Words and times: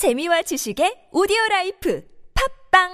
재미와 0.00 0.40
지식의 0.40 1.12
오디오 1.12 1.36
라이프 1.50 2.02
팟빵 2.72 2.88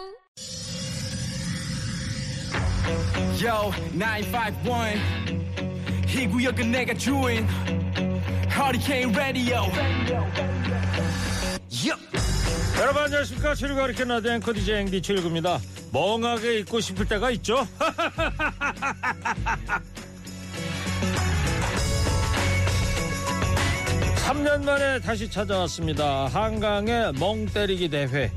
Yo, 3.41 3.71
951. 3.95 4.99
이 6.09 6.27
구역은 6.27 6.73
내가 6.73 6.93
주인. 6.95 7.47
Hurricane 8.51 9.15
Radio. 9.15 9.71
Yup. 11.71 12.03
여러분 12.81 13.05
안녕하십니까 13.05 13.55
최일구 13.55 13.77
허리케인 13.77 14.09
라디오 14.09 14.33
앵커 14.33 14.53
DJ 14.53 14.81
앵디 14.81 15.01
최일구입니다 15.01 15.61
멍하게 15.93 16.59
있고 16.59 16.81
싶을 16.81 17.07
때가 17.07 17.31
있죠 17.31 17.69
삼년 24.27 24.65
만에 24.65 24.99
다시 24.99 25.31
찾아왔습니다. 25.31 26.27
한강의 26.27 27.13
멍 27.13 27.47
때리기 27.47 27.89
대회. 27.89 28.29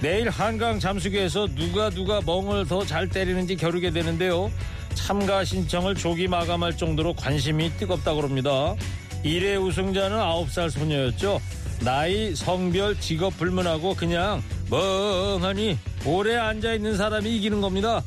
내일 0.00 0.30
한강 0.30 0.78
잠수교에서 0.78 1.48
누가 1.48 1.90
누가 1.90 2.20
멍을 2.24 2.68
더 2.68 2.84
잘 2.84 3.08
때리는지 3.08 3.56
겨루게 3.56 3.90
되는데요. 3.90 4.52
참가 4.94 5.42
신청을 5.42 5.96
조기 5.96 6.28
마감할 6.28 6.76
정도로 6.76 7.14
관심이 7.14 7.72
뜨겁다고 7.76 8.22
합니다. 8.22 8.76
1회 9.24 9.60
우승자는 9.60 10.16
9살 10.16 10.70
소녀였죠. 10.70 11.40
나이, 11.80 12.36
성별, 12.36 12.98
직업 13.00 13.36
불문하고 13.36 13.94
그냥 13.94 14.40
멍하니 14.70 15.76
오래 16.06 16.36
앉아있는 16.36 16.96
사람이 16.96 17.36
이기는 17.36 17.60
겁니다 17.60 18.02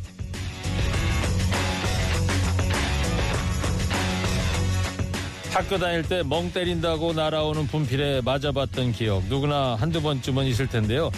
학교 5.54 5.78
다닐 5.78 6.02
때 6.02 6.24
멍 6.24 6.52
때린다고 6.52 7.14
날아오는 7.14 7.68
분필에 7.68 8.22
맞아봤던 8.22 8.92
기억 8.92 9.24
누구나 9.26 9.76
한두 9.76 10.02
번쯤은 10.02 10.46
있을 10.48 10.68
텐데요. 10.68 11.12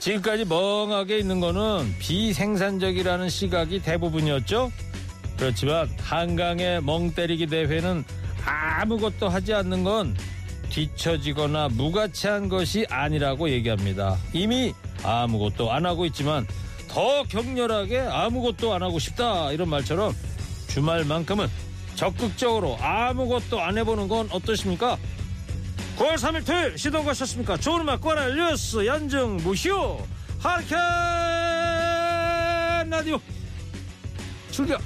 지금까지 0.00 0.44
멍하게 0.46 1.18
있는 1.18 1.38
거는 1.38 1.94
비생산적이라는 2.00 3.28
시각이 3.28 3.80
대부분이었죠. 3.82 4.72
그렇지만 5.36 5.88
한강의 6.00 6.82
멍 6.82 7.12
때리기 7.12 7.46
대회는 7.46 8.04
아무것도 8.44 9.28
하지 9.28 9.54
않는 9.54 9.84
건 9.84 10.16
뒤처지거나 10.70 11.68
무가치한 11.68 12.48
것이 12.48 12.84
아니라고 12.90 13.48
얘기합니다. 13.48 14.16
이미 14.32 14.74
아무것도 15.04 15.70
안 15.70 15.86
하고 15.86 16.04
있지만 16.06 16.48
더 16.88 17.22
격렬하게 17.22 18.00
아무것도 18.00 18.74
안 18.74 18.82
하고 18.82 18.98
싶다 18.98 19.52
이런 19.52 19.68
말처럼 19.68 20.12
주말만큼은 20.66 21.46
적극적으로 21.98 22.78
아무것도 22.80 23.60
안 23.60 23.76
해보는 23.76 24.06
건 24.06 24.28
어떠십니까? 24.30 24.96
9월 25.96 26.14
3일 26.14 26.46
토요일 26.46 26.78
시동 26.78 27.04
거셨습니까? 27.04 27.56
좋은 27.56 27.80
음악 27.80 28.00
꼬라 28.00 28.28
뉴스 28.28 28.86
연중 28.86 29.38
무휴 29.38 29.98
하리캔 30.38 30.78
라디오 32.88 33.18
출격 34.52 34.80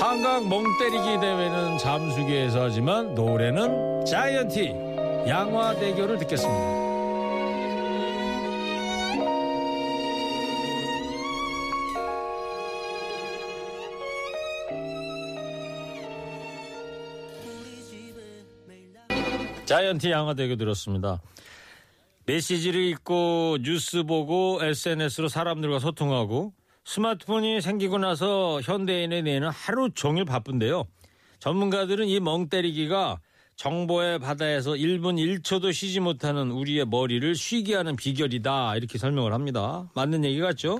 한강 0.00 0.48
멍 0.48 0.64
때리기 0.78 1.20
대회는 1.20 1.76
잠수기에서 1.76 2.62
하지만 2.62 3.14
노래는 3.14 4.06
자이언티 4.06 4.72
양화대교를 5.28 6.16
듣겠습니다. 6.20 6.83
자이언티 19.74 20.08
양화대교 20.08 20.54
들었습니다. 20.54 21.20
메시지를 22.26 22.80
읽고 22.84 23.58
뉴스 23.60 24.04
보고 24.04 24.60
SNS로 24.62 25.26
사람들과 25.26 25.80
소통하고 25.80 26.52
스마트폰이 26.84 27.60
생기고 27.60 27.98
나서 27.98 28.60
현대인의 28.60 29.24
뇌는 29.24 29.48
하루 29.48 29.90
종일 29.90 30.26
바쁜데요. 30.26 30.84
전문가들은 31.40 32.06
이 32.06 32.20
멍 32.20 32.48
때리기가 32.48 33.18
정보의 33.56 34.20
바다에서 34.20 34.74
1분 34.74 35.16
1초도 35.42 35.72
쉬지 35.72 35.98
못하는 35.98 36.52
우리의 36.52 36.86
머리를 36.86 37.34
쉬게 37.34 37.74
하는 37.74 37.96
비결이다. 37.96 38.76
이렇게 38.76 38.96
설명을 38.96 39.32
합니다. 39.32 39.90
맞는 39.96 40.24
얘기 40.24 40.38
같죠? 40.38 40.78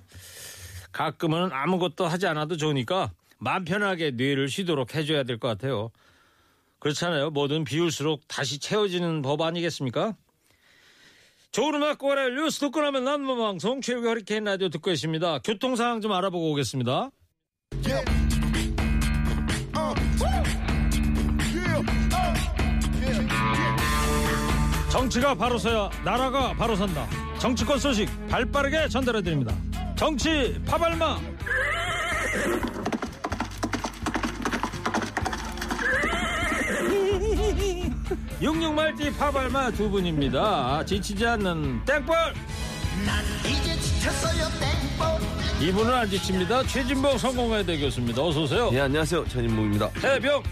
가끔은 0.92 1.50
아무것도 1.52 2.06
하지 2.06 2.28
않아도 2.28 2.56
좋으니까 2.56 3.10
마음 3.40 3.64
편하게 3.64 4.12
뇌를 4.12 4.48
쉬도록 4.48 4.94
해줘야 4.94 5.24
될 5.24 5.38
것 5.38 5.48
같아요. 5.48 5.90
그렇잖아요. 6.84 7.30
뭐든 7.30 7.64
비울수록 7.64 8.28
다시 8.28 8.58
채워지는 8.58 9.22
법 9.22 9.40
아니겠습니까? 9.40 10.14
좋은 11.50 11.76
음악 11.76 11.96
꼬라 11.96 12.28
뉴스 12.28 12.60
듣고 12.60 12.82
나면 12.82 13.04
남는 13.04 13.38
방송 13.38 13.80
최욱의 13.80 14.06
허리케인 14.06 14.44
라디오 14.44 14.68
듣고 14.68 14.90
계십니다. 14.90 15.38
교통 15.42 15.76
상황 15.76 16.02
좀 16.02 16.12
알아보고 16.12 16.52
오겠습니다. 16.52 17.10
정치가 24.92 25.34
바로 25.34 25.56
서야 25.56 25.88
나라가 26.04 26.52
바로 26.52 26.76
선다. 26.76 27.08
정치권 27.40 27.78
소식 27.78 28.10
발빠르게 28.28 28.88
전달해 28.88 29.22
드립니다. 29.22 29.56
정치 29.96 30.60
파발마. 30.66 31.18
66말띠 38.40 39.16
파발마 39.16 39.70
두 39.72 39.88
분입니다. 39.90 40.84
지치지 40.84 41.26
않는 41.26 41.84
땡벌. 41.84 42.16
이분은 45.60 45.94
안 45.94 46.10
지칩니다. 46.10 46.64
최진봉 46.64 47.16
성공회대 47.18 47.78
교수입니다. 47.78 48.22
어서 48.22 48.42
오세요. 48.42 48.70
예, 48.72 48.80
안녕하세요. 48.80 49.26
전인묵입니다. 49.28 49.90
해병. 50.02 50.42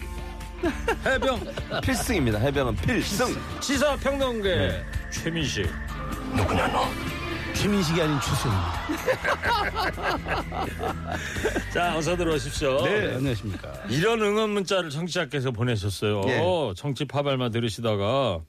해병. 1.04 1.40
필승입니다. 1.82 2.38
해병은 2.38 2.76
필승. 2.76 3.36
시사 3.60 3.96
평론계 3.96 4.82
최민식. 5.10 5.68
누구냐, 6.34 6.68
너? 6.68 6.88
최민식이 7.62 8.02
아닌 8.02 8.18
추수입니다. 8.20 8.72
자, 11.72 11.96
어서 11.96 12.16
들어오십시오. 12.16 12.82
네, 12.84 13.14
안녕하십니까. 13.14 13.72
이런 13.88 14.20
응원 14.20 14.50
문자를 14.50 14.90
청취자께서 14.90 15.52
보내셨어요. 15.52 16.22
예. 16.26 16.42
정치 16.76 17.04
파발마 17.04 17.50
들으시다가 17.50 18.40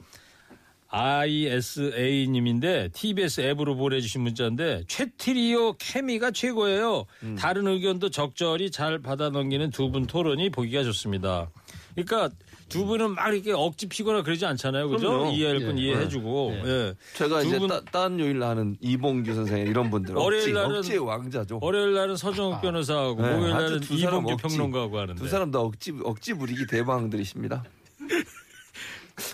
ISA님인데 0.88 2.90
TBS 2.94 3.41
앱으로 3.41 3.75
보내주신 3.75 4.22
문자인데 4.22 4.85
최트리오 4.88 5.74
케미가 5.78 6.31
최고예요. 6.31 7.06
음. 7.22 7.35
다른 7.40 7.68
의견도 7.68 8.09
적절히 8.09 8.72
잘 8.72 8.97
받아 9.00 9.30
넘기는 9.30 9.69
두 9.69 9.91
분 9.91 10.07
토론이 10.07 10.50
보기가 10.50 10.84
좋습니다. 10.85 11.51
그러니까 11.95 12.30
두 12.69 12.85
분은 12.85 13.16
막 13.16 13.34
이렇게 13.34 13.51
억지 13.51 13.88
피거나 13.88 14.24
그러지 14.24 14.46
않잖아요. 14.46 14.90
그죠? 14.90 15.29
이해할 15.34 15.66
건 15.66 15.78
예. 15.78 15.84
이해해주고. 15.84 16.53
예. 16.66 16.94
제가 17.16 17.41
두 17.41 17.47
이제 17.47 17.59
분- 17.59 17.68
따, 17.69 17.81
딴 17.91 18.19
요일 18.19 18.41
하는 18.44 18.78
이봉규 18.81 19.34
선생님 19.34 19.68
이런 19.68 19.90
분들 19.90 20.16
월요일 20.16 20.53
날은- 20.53 20.78
억지의 20.78 21.00
왕자죠. 21.00 21.59
월요일 21.62 21.94
날은 21.94 22.16
서정욱 22.18 22.62
변호사하고 22.62 23.22
네, 23.22 23.31
목요일 23.34 23.51
날은 23.53 23.81
이봉규 23.90 24.31
억지. 24.34 24.47
평론가하고 24.47 25.00
하는데. 25.00 25.22
두 25.22 25.28
사람 25.28 25.51
다 25.51 25.59
억지 25.59 25.94
억지 26.03 26.34
부리기 26.34 26.66
대방들이십니다. 26.68 27.63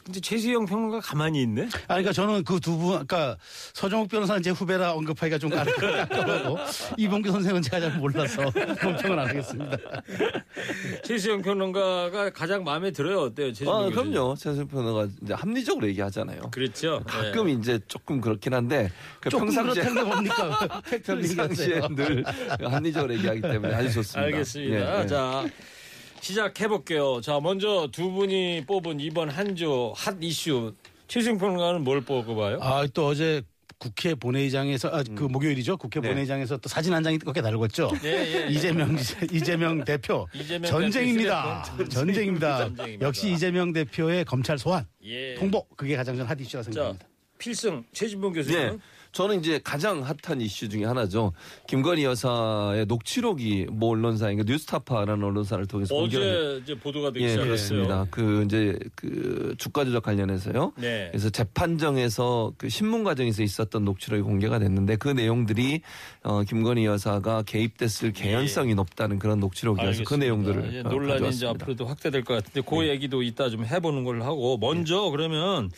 근데 0.04 0.20
최수영 0.20 0.66
평론가 0.66 1.00
가만히 1.00 1.42
있네? 1.42 1.64
아, 1.88 1.96
그러니까 1.96 2.12
저는 2.12 2.44
그 2.44 2.60
두 2.60 2.78
분, 2.78 2.98
아까 2.98 3.38
서정욱 3.74 4.10
변호사는 4.10 4.44
제 4.44 4.50
후배라 4.50 4.92
언급하기가 4.94 5.38
좀 5.38 5.50
까다롭고 5.50 6.58
이봉규 6.98 7.32
선생은 7.32 7.62
제가 7.62 7.80
잘 7.80 7.98
몰라서 7.98 8.44
논평은 8.84 9.18
안 9.18 9.28
하겠습니다. 9.30 9.78
최수영 11.06 11.42
평론가가 11.42 12.32
가장 12.32 12.66
마음에 12.66 12.92
들어요. 12.92 13.22
어때요? 13.22 13.54
최수영 13.54 13.74
아? 13.74 13.90
그럼요. 13.90 14.36
최선 14.38 14.68
변호가 14.68 15.08
이제 15.24 15.34
합리적으로 15.34 15.88
얘기하잖아요. 15.88 16.42
그렇죠. 16.52 17.02
가끔 17.08 17.48
네. 17.48 17.54
이제 17.54 17.80
조금 17.88 18.20
그렇긴 18.20 18.54
한데 18.54 18.92
그 19.22 19.30
평상시에 19.30 19.90
뭡니까? 20.04 20.82
평상시에. 21.06 21.80
늘 21.96 22.26
합리적으로 22.62 23.14
얘기하기 23.14 23.42
때문에 23.42 23.74
아주 23.74 23.94
좋습니다. 23.94 24.22
알겠습니다. 24.26 24.98
예, 25.00 25.04
예. 25.04 25.08
자, 25.08 25.46
시작해 26.22 26.68
볼게요. 26.68 27.22
자, 27.22 27.40
먼저 27.40 27.88
두 27.92 28.12
분이 28.12 28.66
뽑은 28.68 29.00
이번 29.00 29.30
한 29.30 29.56
주 29.56 29.94
핫 29.96 30.16
이슈 30.22 30.74
최수영 31.08 31.38
평론가는 31.38 31.84
뭘 31.84 32.02
뽑아봐요? 32.02 32.60
아, 32.62 32.86
또 32.94 33.08
어제 33.08 33.42
국회 33.80 34.14
본회의장에서 34.14 34.90
아, 34.90 35.04
그 35.16 35.24
목요일이죠. 35.24 35.78
국회 35.78 36.00
네. 36.02 36.10
본회의장에서 36.10 36.58
또 36.58 36.68
사진 36.70 36.94
한 36.94 37.02
장이 37.02 37.18
뜨겁게 37.18 37.42
달궜죠. 37.42 38.04
예, 38.04 38.10
예, 38.10 38.44
예. 38.44 38.48
이재명 38.50 38.96
이재명 39.32 39.84
대표 39.86 40.28
이재명 40.34 40.70
전쟁입니다. 40.70 41.64
전쟁입니다. 41.90 42.58
전쟁입니다. 42.60 43.06
역시 43.08 43.32
이재명 43.32 43.72
대표의 43.74 44.26
검찰 44.26 44.58
소환 44.60 44.86
예. 45.06 45.36
통보 45.36 45.66
그게 45.78 45.96
가장 45.96 46.16
전 46.18 46.28
핫 46.28 46.40
이슈가 46.40 46.62
자, 46.64 46.72
생깁니다. 46.72 47.06
필승 47.38 47.84
최진봉 47.94 48.34
교수님. 48.34 48.60
예. 48.60 48.78
저는 49.12 49.40
이제 49.40 49.60
가장 49.64 50.04
핫한 50.04 50.40
이슈 50.42 50.70
중에 50.70 50.86
하나죠. 50.86 51.34
김건희 51.68 52.04
여사의 52.04 52.86
녹취록이 52.86 53.68
모 53.72 53.90
언론사인 53.90 54.38
가 54.38 54.44
뉴스타파라는 54.46 55.24
언론사를 55.24 55.66
통해서 55.66 55.96
어제 55.96 56.60
이제 56.62 56.76
보도가 56.76 57.12
되기 57.12 57.26
예, 57.26 57.30
시작했어요. 57.30 57.48
그렇습니다. 57.48 58.08
그 58.12 58.44
이제 58.46 58.78
그 58.96 59.56
주가 59.58 59.84
조작 59.84 60.04
관련해서요. 60.04 60.74
네. 60.78 61.08
그래서 61.12 61.30
재판정에서 61.30 62.54
그 62.58 62.70
신문 62.70 63.04
과정에서 63.04 63.42
있었던 63.42 63.84
녹취록이 63.84 64.22
공개가 64.22 64.60
됐는데 64.60 64.98
그 64.98 65.10
내용들이 65.10 65.82
어 66.24 66.44
김건희 66.44 66.86
여사가 66.86 67.44
개입됐을 67.44 68.14
개연성이 68.14 68.76
높다는 68.76 69.18
그런 69.18 69.40
녹취록이어서 69.40 70.04
그 70.04 70.16
알겠습니다. 70.16 70.18
내용들을 70.18 70.70
이제 70.70 70.80
어, 70.82 70.84
논란이 70.84 71.06
이제 71.08 71.14
가져왔습니다. 71.14 71.50
앞으로도 71.50 71.86
확대될 71.86 72.24
것 72.24 72.36
같은데 72.36 72.62
그 72.62 72.88
얘기도 72.88 73.24
이따 73.24 73.50
좀 73.50 73.66
해보는 73.66 74.04
걸로 74.04 74.24
하고 74.24 74.58
먼저 74.58 75.10
그러면 75.10 75.72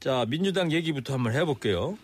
자 0.00 0.26
민주당 0.28 0.70
얘기부터 0.70 1.14
한번 1.14 1.32
해볼게요. 1.34 1.96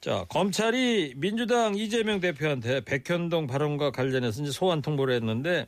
자 0.00 0.24
검찰이 0.30 1.12
민주당 1.16 1.74
이재명 1.74 2.20
대표한테 2.20 2.80
백현동 2.80 3.46
발언과 3.46 3.90
관련해서 3.90 4.42
이제 4.42 4.50
소환 4.50 4.80
통보를 4.80 5.14
했는데 5.14 5.66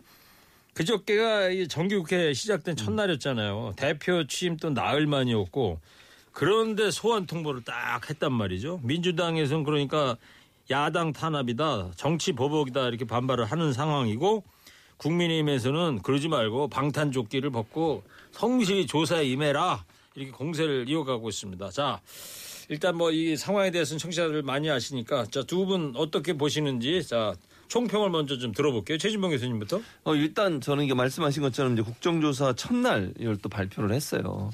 그저께가 0.73 1.50
이 1.50 1.69
정기국회 1.69 2.32
시작된 2.32 2.76
첫날이었잖아요. 2.76 3.75
대표 3.76 4.26
취임 4.26 4.56
또 4.56 4.70
나흘 4.70 5.06
만이었고 5.06 5.81
그런데 6.32 6.90
소환 6.90 7.26
통보를 7.26 7.62
딱 7.62 8.08
했단 8.08 8.32
말이죠. 8.32 8.81
민주당에서는 8.84 9.64
그러니까 9.64 10.17
야당 10.70 11.12
탄압이다, 11.12 11.90
정치 11.96 12.32
보복이다 12.32 12.88
이렇게 12.88 13.05
반발을 13.05 13.44
하는 13.44 13.75
상황이고 13.75 14.44
국민의힘에서는 14.96 16.00
그러지 16.02 16.28
말고 16.28 16.69
방탄조끼를 16.69 17.50
벗고 17.50 18.02
성실히 18.31 18.87
조사에 18.87 19.26
임해라 19.26 19.85
이렇게 20.14 20.32
공세를 20.32 20.88
이어가고 20.88 21.28
있습니다. 21.28 21.69
자, 21.69 22.00
일단 22.72 22.96
뭐 22.96 23.10
이 23.12 23.36
상황에 23.36 23.70
대해서는 23.70 23.98
청취자들 23.98 24.42
많이 24.42 24.70
아시니까 24.70 25.26
자 25.30 25.42
두 25.42 25.66
분 25.66 25.92
어떻게 25.94 26.32
보시는지 26.32 27.02
자 27.06 27.34
총평을 27.69 28.08
먼저 28.10 28.38
좀 28.38 28.52
들어볼게요. 28.52 28.96
최진봉 28.98 29.30
교수님부터. 29.30 29.80
어, 30.04 30.14
일단 30.14 30.60
저는 30.60 30.84
이게 30.84 30.94
말씀하신 30.94 31.42
것처럼 31.42 31.74
이제 31.74 31.82
국정조사 31.82 32.54
첫날 32.54 33.12
이걸 33.19 33.36
또 33.38 33.48
발표를 33.48 33.92
했어요. 33.94 34.50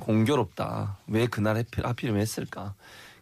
공교롭다. 0.00 0.98
왜 1.06 1.26
그날 1.26 1.56
하필- 1.56 1.86
하필이면 1.86 2.20
했을까? 2.20 2.74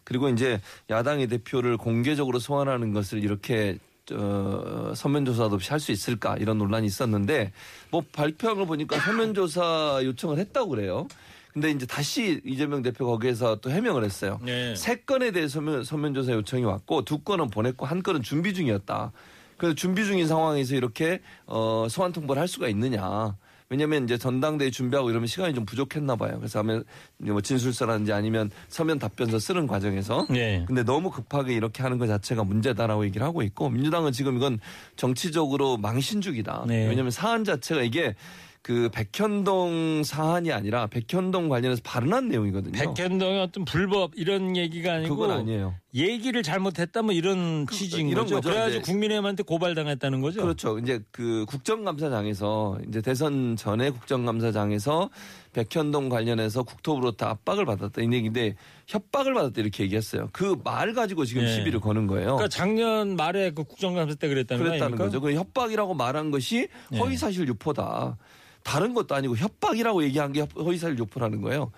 그리고 0.03 0.29
이제 0.29 0.59
야당의 0.89 1.27
대표를 1.27 1.77
공개적으로 1.77 2.39
소환하는 2.39 2.93
것을 2.93 3.23
이렇게 3.23 3.77
어, 4.11 4.93
서면조사도 4.95 5.55
없이 5.55 5.69
할 5.69 5.79
수 5.79 5.91
있을까 5.91 6.35
이런 6.37 6.57
논란이 6.57 6.85
있었는데 6.87 7.51
뭐 7.91 8.03
발표한 8.11 8.57
걸 8.57 8.65
보니까 8.65 8.99
서면조사 8.99 10.01
요청을 10.03 10.37
했다고 10.39 10.69
그래요. 10.69 11.07
근데 11.53 11.71
이제 11.71 11.85
다시 11.85 12.41
이재명 12.45 12.81
대표 12.81 13.05
거기에서 13.05 13.55
또 13.55 13.69
해명을 13.69 14.03
했어요. 14.03 14.39
네. 14.43 14.75
세 14.75 14.95
건에 14.95 15.31
대해 15.31 15.47
서 15.47 15.61
면, 15.61 15.83
서면 15.83 16.13
조사 16.13 16.31
요청이 16.31 16.63
왔고 16.63 17.03
두 17.03 17.19
건은 17.19 17.49
보냈고 17.49 17.85
한 17.85 18.01
건은 18.01 18.21
준비 18.21 18.53
중이었다. 18.53 19.11
그래서 19.57 19.75
준비 19.75 20.05
중인 20.05 20.27
상황에서 20.27 20.75
이렇게 20.75 21.21
어, 21.45 21.87
소환 21.89 22.11
통보를 22.11 22.39
할 22.39 22.47
수가 22.47 22.67
있느냐. 22.69 23.35
왜냐하면 23.71 24.03
이제 24.03 24.17
전당대회 24.17 24.69
준비하고 24.69 25.11
이러면 25.11 25.27
시간이 25.27 25.53
좀 25.53 25.65
부족했나 25.65 26.17
봐요. 26.17 26.35
그래서 26.37 26.59
하면 26.59 26.83
뭐 27.17 27.39
진술서라든지 27.39 28.11
아니면 28.11 28.51
서면 28.67 28.99
답변서 28.99 29.39
쓰는 29.39 29.65
과정에서 29.65 30.27
네. 30.29 30.65
근데 30.67 30.83
너무 30.83 31.09
급하게 31.09 31.53
이렇게 31.53 31.81
하는 31.81 31.97
것 31.97 32.07
자체가 32.07 32.43
문제다라고 32.43 33.05
얘기를 33.05 33.25
하고 33.25 33.41
있고 33.43 33.69
민주당은 33.69 34.11
지금 34.11 34.35
이건 34.35 34.59
정치적으로 34.97 35.77
망신주기다. 35.77 36.65
네. 36.67 36.87
왜냐하면 36.87 37.11
사안 37.11 37.45
자체가 37.45 37.81
이게 37.83 38.13
그 38.63 38.89
백현동 38.93 40.03
사안이 40.03 40.51
아니라 40.51 40.87
백현동 40.87 41.49
관련해서 41.49 41.81
발언한 41.83 42.29
내용이거든요. 42.29 42.93
백현동의 42.95 43.41
어떤 43.41 43.65
불법 43.65 44.11
이런 44.15 44.55
얘기가 44.55 44.93
아니고 44.93 45.15
그건 45.15 45.31
아니에요. 45.39 45.75
얘기를 45.93 46.41
잘못했다 46.41 47.01
뭐 47.01 47.11
이런 47.13 47.67
취지인 47.69 48.07
이런 48.07 48.23
거죠. 48.23 48.35
거죠. 48.35 48.49
그래가지고. 48.49 48.83
국민의힘한테 48.83 49.43
고발당했다는 49.43 50.21
거죠. 50.21 50.41
그렇죠. 50.41 50.79
이제 50.79 51.01
그 51.11 51.45
국정감사장에서 51.49 52.79
이제 52.87 53.01
대선 53.01 53.55
전에 53.57 53.89
국정감사장에서 53.89 55.09
백현동 55.53 56.07
관련해서 56.07 56.63
국토부로부터 56.63 57.25
압박을 57.27 57.65
받았다 57.65 58.01
이 58.01 58.05
얘기인데 58.05 58.55
협박을 58.87 59.33
받았다 59.33 59.59
이렇게 59.59 59.83
얘기했어요. 59.83 60.29
그 60.31 60.55
말 60.63 60.93
가지고 60.93 61.25
지금 61.25 61.43
네. 61.43 61.55
시비를 61.55 61.79
거는 61.81 62.07
거예요. 62.07 62.35
그러니까 62.37 62.47
작년 62.47 63.15
말에 63.17 63.51
그 63.51 63.63
국정감사 63.63 64.15
때 64.15 64.27
그랬다는 64.29 64.63
거 64.63 64.69
그랬다는? 64.69 64.97
거죠. 64.97 65.19
그 65.19 65.33
협박이라고 65.33 65.93
말한 65.93 66.31
것이 66.31 66.67
네. 66.89 66.99
허위사실 66.99 67.47
유포다. 67.47 68.17
다른 68.63 68.93
것도 68.93 69.15
아니고 69.15 69.35
협박이라고 69.37 70.03
얘기한 70.03 70.31
게 70.33 70.45
허위사실 70.55 70.97
유포라는 70.99 71.41
거예요. 71.41 71.71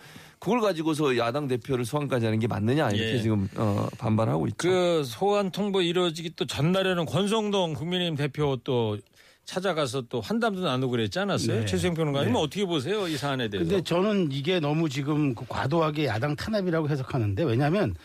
그걸 0.44 0.60
가지고서 0.60 1.16
야당 1.18 1.48
대표를 1.48 1.86
소환까지 1.86 2.26
하는 2.26 2.38
게 2.38 2.48
맞느냐 2.48 2.90
이렇게 2.90 3.14
예. 3.14 3.22
지금 3.22 3.48
어, 3.56 3.88
반발하고 3.98 4.48
있죠. 4.48 4.58
그 4.58 5.04
소환 5.06 5.52
통보 5.52 5.82
이루어지기 5.82 6.34
또 6.36 6.46
전날에는 6.46 7.06
권성동 7.06 7.74
국민의힘 7.76 8.18
대표 8.18 8.58
또 8.66 8.98
찾아가서 9.46 10.02
또 10.10 10.20
환담도 10.20 10.60
나누고 10.60 10.92
그랬지 10.92 11.18
않았어요? 11.18 11.62
네. 11.62 11.66
최수영 11.66 11.94
평론가님 11.94 12.36
어떻게 12.36 12.66
보세요 12.66 13.08
이 13.08 13.16
사안에 13.16 13.48
대해서? 13.48 13.70
근데 13.70 13.82
저는 13.86 14.34
이게 14.34 14.60
너무 14.60 14.90
지금 14.90 15.34
그 15.34 15.46
과도하게 15.48 16.08
야당 16.08 16.36
탄압이라고 16.36 16.90
해석하는데 16.90 17.42
왜냐하면 17.44 17.96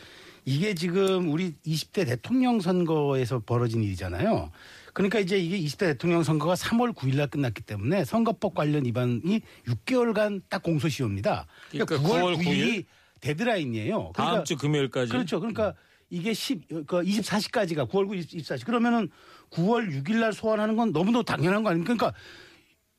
이게 0.45 0.75
지금 0.75 1.33
우리 1.33 1.55
20대 1.67 2.07
대통령 2.07 2.61
선거에서 2.61 3.41
벌어진 3.41 3.83
일이잖아요. 3.83 4.53
그러니까 4.99 5.21
이제 5.21 5.39
이게 5.39 5.57
20대 5.61 5.79
대통령 5.79 6.25
선거가 6.25 6.55
3월 6.55 6.93
9일 6.93 7.17
날 7.17 7.29
끝났기 7.29 7.63
때문에 7.63 8.05
선거법 8.05 8.55
관련 8.55 8.85
위반이 8.85 9.41
6개월간 9.69 10.43
딱 10.49 10.65
공소시효입니다. 10.65 11.47
그러니까, 11.71 11.97
그러니까 11.97 12.21
9월 12.21 12.35
9월 12.35 12.45
9일이 12.45 12.85
데드라인이에요. 13.21 14.11
다음 14.17 14.27
그러니까 14.27 14.45
주 14.45 14.57
금요일까지. 14.57 15.13
그렇죠. 15.13 15.39
그러니까 15.39 15.75
이게 16.11 16.35
10, 16.35 16.87
그 16.89 17.03
24시까지가 17.03 17.89
9월 17.89 18.09
9일 18.09 18.27
24시. 18.27 18.67
그러면은 18.67 19.09
9월 19.51 19.89
6일 20.03 20.17
날 20.17 20.33
소환하는 20.33 20.77
건 20.77 20.91
너무도 20.91 21.23
당연한 21.23 21.63
거 21.63 21.71
아닙니까? 21.71 21.95
그러니까 21.95 22.19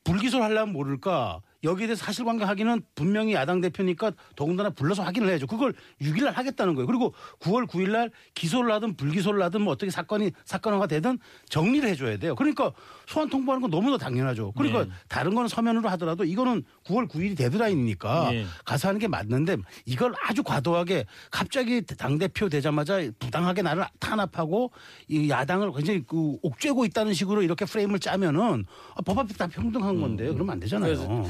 불기소를 0.06 0.46
하려면 0.46 0.72
모를까? 0.72 1.42
여기에 1.64 1.88
대해서 1.88 2.06
사실관계 2.06 2.46
확인은 2.46 2.82
분명히 2.96 3.34
야당 3.34 3.62
대표니까 3.62 4.14
더군다나 4.36 4.70
불러서 4.70 5.04
확인을 5.04 5.30
해야죠. 5.30 5.48
그걸 5.48 5.74
6일 6.02 6.24
날 6.24 6.34
하겠다는 6.34 6.76
거예요. 6.76 6.88
그리고 6.88 7.14
9월 7.40 7.68
9일 7.68 7.92
날 7.92 8.12
기소를 8.34 8.72
하든 8.74 8.96
불기소를 8.96 9.42
하든 9.44 9.62
뭐 9.62 9.74
어떻게 9.74 9.92
사건이 9.92 10.32
사건화가 10.46 10.88
되든 10.88 11.20
정리를 11.50 11.88
해줘야 11.90 12.18
돼요. 12.18 12.36
그러니까 12.36 12.72
소환 13.10 13.28
통보하는 13.28 13.62
건 13.62 13.72
너무나 13.72 13.98
당연하죠. 13.98 14.52
그러니까 14.52 14.86
네. 14.86 14.92
다른 15.08 15.34
거는 15.34 15.48
서면으로 15.48 15.90
하더라도 15.90 16.24
이거는 16.24 16.64
9월 16.86 17.10
9일이 17.10 17.36
데드라인이니까 17.36 18.32
네. 18.32 18.46
가서 18.64 18.88
하는 18.88 19.00
게 19.00 19.08
맞는데 19.08 19.58
이걸 19.86 20.14
아주 20.22 20.44
과도하게 20.44 21.06
갑자기 21.32 21.82
당 21.82 22.20
대표 22.20 22.50
되자마자 22.50 23.02
부당하게 23.18 23.64
나를 23.64 23.84
탄압하고 24.00 24.72
이 25.08 25.28
야당을 25.28 25.74
굉장히 25.74 26.04
그 26.06 26.38
옥죄고 26.44 26.86
있다는 26.86 27.16
식으로 27.16 27.42
이렇게 27.42 27.66
프레임을 27.66 28.00
짜면은 28.00 28.66
아, 28.96 29.02
법 29.02 29.18
앞에 29.18 29.34
다 29.34 29.48
평등한 29.48 30.00
건데 30.00 30.26
그러면 30.32 30.52
안 30.52 30.60
되잖아요. 30.60 31.26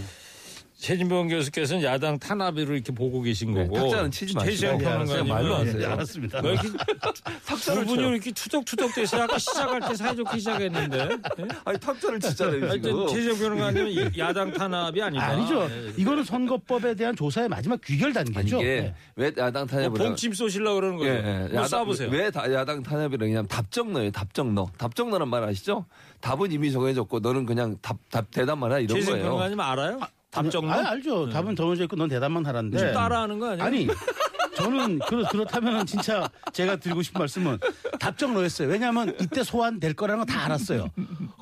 최진봉 0.79 1.27
교수께서는 1.27 1.83
야당 1.83 2.17
탄압으로 2.17 2.73
이렇게 2.73 2.93
보고 2.93 3.21
계신 3.21 3.53
네, 3.53 3.67
거고. 3.67 3.79
탁자는 3.89 4.11
치지 4.11 4.33
마시고. 4.33 4.49
최수영 4.51 4.81
예, 4.81 4.85
알았어요. 4.85 5.23
말로 5.25 5.55
하세요. 5.55 5.77
네, 5.77 5.85
알았습니다. 5.85 6.39
왜 6.41 6.51
이렇게 6.53 6.69
탁자를 7.45 7.85
두 7.85 7.95
분이. 7.95 8.07
이렇게 8.07 8.31
투덕투덕돼서 8.31 9.21
아까 9.23 9.37
시작할 9.37 9.81
때 9.81 9.93
사이좋게 9.95 10.37
시작했는데. 10.37 10.97
예? 10.99 11.47
아니 11.65 11.77
탁자를 11.79 12.19
치잖아요 12.21 12.71
지금. 12.71 13.07
최수영 13.07 13.37
평론가님은 13.39 13.91
이 13.91 14.09
야당 14.19 14.53
탄압이 14.53 15.01
아니다. 15.01 15.27
아니죠. 15.27 15.63
예. 15.69 15.93
이거는 15.97 16.23
선거법에 16.23 16.95
대한 16.95 17.13
조사의 17.13 17.49
마지막 17.49 17.81
귀결 17.81 18.13
단계죠. 18.13 18.61
이게 18.61 18.65
네. 18.81 18.95
왜 19.17 19.33
야당 19.37 19.67
뭐 19.69 19.77
탄압을 19.77 19.97
봉침 19.97 20.31
쏘시려고 20.31 20.75
그러는 20.79 20.97
거죠. 20.97 21.09
예, 21.09 21.15
예. 21.17 21.47
뭐 21.51 21.61
야당, 21.61 21.85
쏴보세요. 21.85 22.09
왜 22.09 22.31
다- 22.31 22.51
야당 22.53 22.81
탄압이라 22.83 23.25
그냥 23.27 23.45
답정너예요. 23.47 24.11
답정너. 24.11 24.67
답정너란 24.77 25.27
말 25.27 25.43
아시죠? 25.43 25.85
답은 26.21 26.53
이미 26.53 26.71
정해졌고 26.71 27.19
너는 27.19 27.45
그냥 27.45 27.75
답, 27.81 27.97
답 28.09 28.31
대답만 28.31 28.71
해라 28.71 28.79
이런 28.79 28.97
거예요. 29.03 29.23
평론가님 29.23 29.59
알아요? 29.59 29.99
답정너? 30.31 30.71
아, 30.71 30.89
알죠. 30.91 31.29
답은 31.29 31.55
정해져 31.55 31.83
있고 31.83 31.95
넌 31.95 32.07
대답만 32.09 32.45
하라는데. 32.45 32.77
지금 32.77 32.93
따라하는 32.93 33.39
거 33.39 33.47
아니에요? 33.51 33.63
아니 33.63 33.87
저는 34.55 34.99
그렇, 34.99 35.23
그렇다면 35.29 35.85
진짜 35.85 36.29
제가 36.53 36.75
드리고 36.75 37.01
싶은 37.01 37.19
말씀은 37.19 37.57
답정너였어요. 37.99 38.67
왜냐하면 38.67 39.15
이때 39.21 39.43
소환될 39.43 39.93
거라는 39.93 40.25
건 40.25 40.29
다 40.29 40.45
알았어요. 40.45 40.89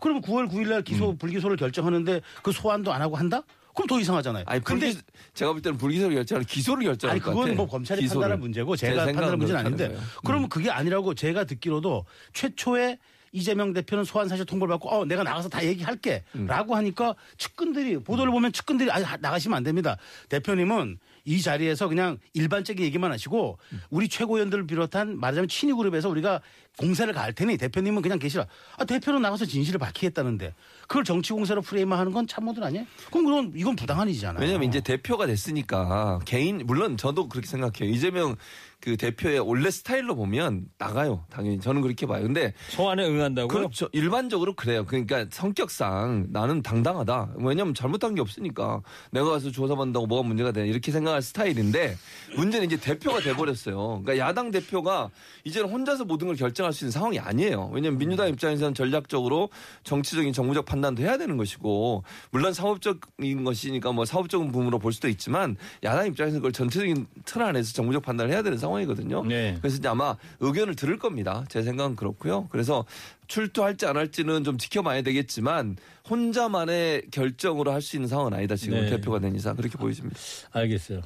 그러면 0.01 0.21
9월 0.21 0.49
9일 0.49 0.69
날 0.69 0.81
기소 0.83 1.09
음. 1.11 1.17
불기소를 1.17 1.57
결정하는데 1.57 2.21
그 2.43 2.51
소환도 2.51 2.93
안 2.93 3.01
하고 3.01 3.15
한다? 3.17 3.41
그럼 3.75 3.87
더 3.87 3.99
이상하잖아요. 3.99 4.43
아니 4.47 4.63
근데 4.63 4.91
불기, 4.91 5.01
제가 5.33 5.51
볼 5.51 5.61
때는 5.61 5.77
불기소를 5.77 6.15
결정하는 6.15 6.45
기소를 6.47 6.83
결정할 6.85 7.15
아니. 7.15 7.21
그건 7.23 7.55
뭐 7.55 7.67
검찰이 7.67 8.01
기소를. 8.01 8.21
판단할 8.21 8.37
문제고 8.39 8.75
제 8.75 8.87
제가 8.89 9.05
판단할 9.05 9.35
문제는 9.37 9.59
아닌데 9.59 9.87
거예요. 9.89 9.99
음. 9.99 10.05
그러면 10.23 10.49
그게 10.49 10.69
아니라고 10.71 11.13
제가 11.13 11.43
듣기로도 11.43 12.05
최초에 12.33 12.97
이재명 13.31 13.73
대표는 13.73 14.03
소환 14.03 14.27
사실 14.27 14.45
통보를 14.45 14.73
받고 14.73 14.89
어 14.89 15.05
내가 15.05 15.23
나가서 15.23 15.49
다 15.49 15.63
얘기할게라고 15.63 16.73
음. 16.73 16.77
하니까 16.77 17.15
측근들이 17.37 17.99
보도를 17.99 18.31
보면 18.31 18.51
측근들이 18.51 18.91
아 18.91 18.99
나가시면 19.17 19.57
안 19.57 19.63
됩니다. 19.63 19.97
대표님은 20.29 20.99
이 21.25 21.41
자리에서 21.41 21.89
그냥 21.89 22.17
일반적인 22.33 22.85
얘기만 22.85 23.11
하시고 23.11 23.59
우리 23.89 24.07
최고위원들을 24.07 24.65
비롯한 24.65 25.19
말하자면 25.19 25.49
친위 25.49 25.73
그룹에서 25.73 26.07
우리가 26.07 26.41
공세를 26.77 27.13
갈 27.13 27.33
테니 27.33 27.57
대표님은 27.57 28.01
그냥 28.01 28.17
계시라. 28.17 28.45
아, 28.77 28.85
대표로 28.85 29.19
나가서 29.19 29.45
진실을 29.45 29.77
밝히겠다는데 29.79 30.53
그걸 30.87 31.03
정치 31.03 31.33
공세로 31.33 31.61
프레임화하는 31.61 32.13
건 32.13 32.27
참모들 32.27 32.63
아니에요? 32.63 32.85
그럼 33.11 33.25
그건 33.25 33.51
이건 33.55 33.75
부당한 33.75 34.07
일이잖아요. 34.07 34.41
왜냐면 34.41 34.69
이제 34.69 34.79
대표가 34.79 35.25
됐으니까 35.27 36.19
개인 36.23 36.61
물론 36.65 36.95
저도 36.95 37.27
그렇게 37.27 37.47
생각해요. 37.47 37.93
이재명 37.93 38.35
그 38.79 38.95
대표의 38.95 39.39
원래 39.39 39.71
스타일로 39.71 40.15
보면 40.15 40.67
나가요. 40.77 41.25
당연히 41.29 41.59
저는 41.59 41.81
그렇게 41.81 42.05
봐요. 42.05 42.21
근데 42.21 42.53
소환에 42.69 43.05
응한다고요? 43.07 43.47
그렇죠. 43.47 43.89
일반적으로 43.91 44.55
그래요. 44.55 44.85
그러니까 44.85 45.25
성격상 45.31 46.27
나는 46.29 46.61
당당하다. 46.61 47.33
왜냐면 47.37 47.73
잘못한 47.73 48.13
게 48.13 48.21
없으니까 48.21 48.81
내가 49.11 49.31
가서 49.31 49.51
조사받는다고 49.51 50.05
뭐가 50.05 50.27
문제가 50.27 50.51
되냐 50.51 50.67
이렇게 50.67 50.91
생각할 50.91 51.23
스타일인데 51.23 51.97
문제는 52.35 52.67
이제 52.67 52.77
대표가 52.77 53.19
돼버렸어요. 53.19 54.01
그러니까 54.03 54.19
야당 54.19 54.51
대표가 54.51 55.09
이제는 55.43 55.69
혼자서 55.69 56.05
모든 56.05 56.27
걸 56.27 56.35
결정할 56.35 56.71
수 56.71 56.85
있는 56.85 56.91
상황이 56.91 57.19
아니에요. 57.19 57.71
왜냐면 57.73 57.97
민주당 57.97 58.29
입장에서는 58.29 58.75
전략적으로 58.75 59.49
정치적인 59.85 60.33
정무적 60.33 60.65
판단도 60.65 61.01
해야 61.01 61.17
되는 61.17 61.35
것이고 61.35 62.03
물론 62.29 62.53
사업적인 62.53 63.43
것이니까 63.43 63.91
뭐 63.91 64.05
사업적인 64.05 64.51
부분으로 64.51 64.77
볼 64.77 64.93
수도 64.93 65.07
있지만 65.09 65.57
야당 65.83 66.05
입장에서는 66.07 66.39
그걸 66.39 66.51
전체적인 66.51 67.07
틀 67.25 67.41
안에서 67.41 67.73
정무적 67.73 68.03
판단을 68.03 68.31
해야 68.31 68.43
되는 68.43 68.57
상황 68.57 68.66
이거든요. 68.81 69.23
네. 69.25 69.57
그래서 69.59 69.77
이제 69.77 69.87
아마 69.87 70.15
의견을 70.39 70.75
들을 70.75 70.97
겁니다. 70.99 71.45
제 71.49 71.63
생각은 71.63 71.95
그렇고요. 71.95 72.47
그래서 72.51 72.85
출두할지 73.27 73.85
안 73.85 73.97
할지는 73.97 74.43
좀 74.43 74.57
지켜봐야 74.57 75.01
되겠지만 75.01 75.77
혼자만의 76.09 77.03
결정으로 77.11 77.71
할 77.71 77.81
수 77.81 77.95
있는 77.95 78.07
상황은 78.09 78.33
아니다. 78.33 78.55
지금 78.55 78.81
네. 78.81 78.89
대표가 78.89 79.19
된 79.19 79.35
이상 79.35 79.55
그렇게 79.55 79.77
보여집니다. 79.77 80.19
알겠어요. 80.51 81.01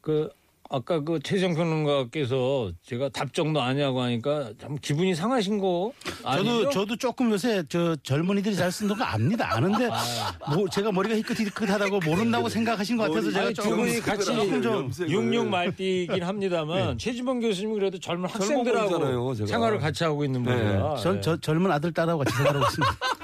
그 0.00 0.28
아까 0.74 1.00
그 1.00 1.20
최정 1.22 1.54
평론가께서 1.54 2.72
제가 2.86 3.10
답정도 3.10 3.60
아니하고 3.60 4.00
하니까 4.00 4.52
참 4.58 4.78
기분이 4.80 5.14
상하신 5.14 5.58
거 5.58 5.92
아니죠? 6.24 6.50
저도 6.62 6.70
저도 6.70 6.96
조금 6.96 7.30
요새 7.30 7.62
저 7.68 7.94
젊은이들이 7.96 8.56
잘 8.56 8.72
쓰는 8.72 8.96
거 8.96 9.04
압니다. 9.04 9.54
아는데 9.54 9.90
뭐 10.48 10.66
제가 10.70 10.90
머리가 10.90 11.14
희끗희끗하다고 11.16 12.00
모른다고 12.00 12.48
생각하신 12.48 12.96
것 12.96 13.08
같아서 13.10 13.30
제가 13.30 13.48
두 13.48 13.54
조금 13.54 13.76
분이 13.76 14.00
같이 14.00 14.24
조금 14.24 14.62
좀 14.62 14.90
육육 15.00 15.46
말띠긴 15.48 16.22
합니다만 16.22 16.96
최지범 16.96 17.40
교수님은 17.40 17.78
그래도 17.78 17.98
젊은 17.98 18.30
학생들하고. 18.30 19.34
생활을 19.34 19.78
같이 19.78 20.04
하고 20.04 20.24
있는 20.24 20.42
네. 20.42 20.52
분이라 20.56 20.96
전, 20.96 21.20
저, 21.20 21.36
젊은 21.36 21.70
아들 21.70 21.92
딸하고 21.92 22.20
같이 22.24 22.34
생활하고 22.34 22.64
있습니다. 22.64 22.96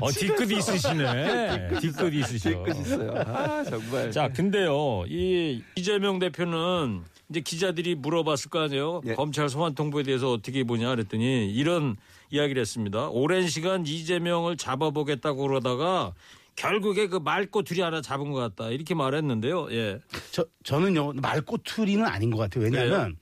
어, 0.00 0.10
뒤끝 0.10 0.50
있으시네. 0.50 1.68
뒤끝 1.80 2.14
있으셔. 2.14 2.62
끝 2.62 2.76
있어요. 2.76 3.12
아 3.26 3.64
정말. 3.64 4.10
자, 4.10 4.28
근데요, 4.28 5.04
이 5.08 5.62
이재명 5.76 6.18
대표는 6.18 7.02
이제 7.30 7.40
기자들이 7.40 7.94
물어봤을 7.94 8.50
거 8.50 8.60
아니에요. 8.60 9.02
예. 9.06 9.14
검찰 9.14 9.48
소환 9.48 9.74
통보에 9.74 10.02
대해서 10.02 10.32
어떻게 10.32 10.64
보냐 10.64 10.88
그랬더니 10.90 11.50
이런 11.52 11.96
이야기를 12.30 12.60
했습니다. 12.60 13.08
오랜 13.08 13.48
시간 13.48 13.86
이재명을 13.86 14.56
잡아보겠다고 14.56 15.46
그러다가 15.46 16.12
결국에 16.56 17.06
그 17.06 17.16
말꼬투리 17.16 17.80
하나 17.80 18.02
잡은 18.02 18.32
것 18.32 18.38
같다. 18.38 18.70
이렇게 18.70 18.94
말했는데요. 18.94 19.68
예. 19.72 20.00
저, 20.30 20.44
저는요, 20.64 21.14
말꼬투리는 21.14 22.04
아닌 22.04 22.30
것 22.30 22.38
같아요. 22.38 22.64
왜냐하면 22.64 23.16